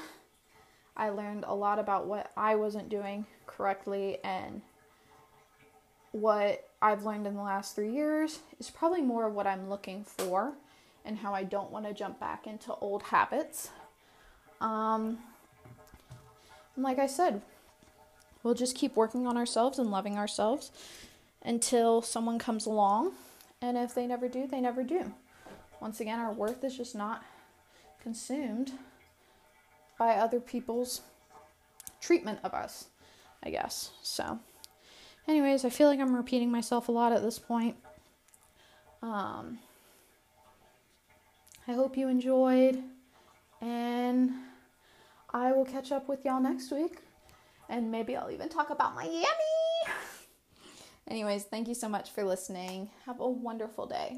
I 0.98 1.10
learned 1.10 1.44
a 1.48 1.54
lot 1.54 1.78
about 1.78 2.08
what 2.08 2.32
I 2.36 2.56
wasn't 2.56 2.90
doing 2.90 3.28
correctly 3.46 4.18
and 4.24 4.64
what 6.12 6.68
I've 6.82 7.06
learned 7.06 7.28
in 7.28 7.36
the 7.36 7.44
last 7.44 7.76
three 7.76 7.92
years 7.92 8.40
is 8.60 8.72
probably 8.72 9.04
more 9.04 9.28
of 9.28 9.36
what 9.36 9.46
I'm 9.46 9.70
looking 9.70 10.04
for 10.04 10.54
and 11.06 11.20
how 11.20 11.36
I 11.36 11.44
don't 11.44 11.70
want 11.70 11.86
to 11.86 11.94
jump 11.94 12.20
back 12.20 12.48
into 12.48 12.74
old 12.74 13.04
habits. 13.04 13.70
Um, 14.62 15.20
and 16.76 16.84
like 16.84 17.00
I 17.00 17.08
said, 17.08 17.42
we'll 18.44 18.54
just 18.54 18.76
keep 18.76 18.96
working 18.96 19.28
on 19.28 19.38
ourselves 19.38 19.80
and 19.80 19.92
loving 19.92 20.18
ourselves 20.18 20.72
until 21.42 22.02
someone 22.02 22.40
comes 22.40 22.66
along. 22.66 23.14
And 23.62 23.78
if 23.78 23.96
they 23.96 24.08
never 24.08 24.28
do, 24.28 24.48
they 24.48 24.62
never 24.62 24.84
do. 24.84 25.14
Once 25.82 26.00
again, 26.00 26.20
our 26.20 26.34
worth 26.34 26.64
is 26.64 26.76
just 26.76 26.96
not 26.96 27.24
consumed 28.02 28.74
by 29.98 30.16
other 30.16 30.40
people's 30.40 31.02
treatment 32.02 32.40
of 32.44 32.54
us, 32.54 32.88
I 33.44 33.50
guess. 33.50 33.92
So. 34.02 34.40
Anyways, 35.28 35.66
I 35.66 35.70
feel 35.70 35.88
like 35.88 36.00
I'm 36.00 36.16
repeating 36.16 36.52
myself 36.52 36.88
a 36.88 36.92
lot 36.92 37.12
at 37.12 37.24
this 37.24 37.40
point. 37.40 37.76
Um, 39.02 39.58
I 41.68 41.74
hope 41.74 41.98
you 41.98 42.08
enjoyed, 42.08 42.84
and 43.62 44.32
I 45.34 45.52
will 45.52 45.66
catch 45.66 45.92
up 45.92 46.08
with 46.08 46.26
y'all 46.26 46.42
next 46.42 46.72
week, 46.72 47.00
and 47.70 47.92
maybe 47.92 48.16
I'll 48.16 48.32
even 48.32 48.50
talk 48.50 48.70
about 48.70 48.96
Miami. 48.96 49.26
Anyways, 51.08 51.44
thank 51.44 51.68
you 51.68 51.76
so 51.76 51.88
much 51.88 52.12
for 52.12 52.24
listening. 52.24 52.90
Have 53.06 53.20
a 53.20 53.30
wonderful 53.30 53.86
day. 53.86 54.18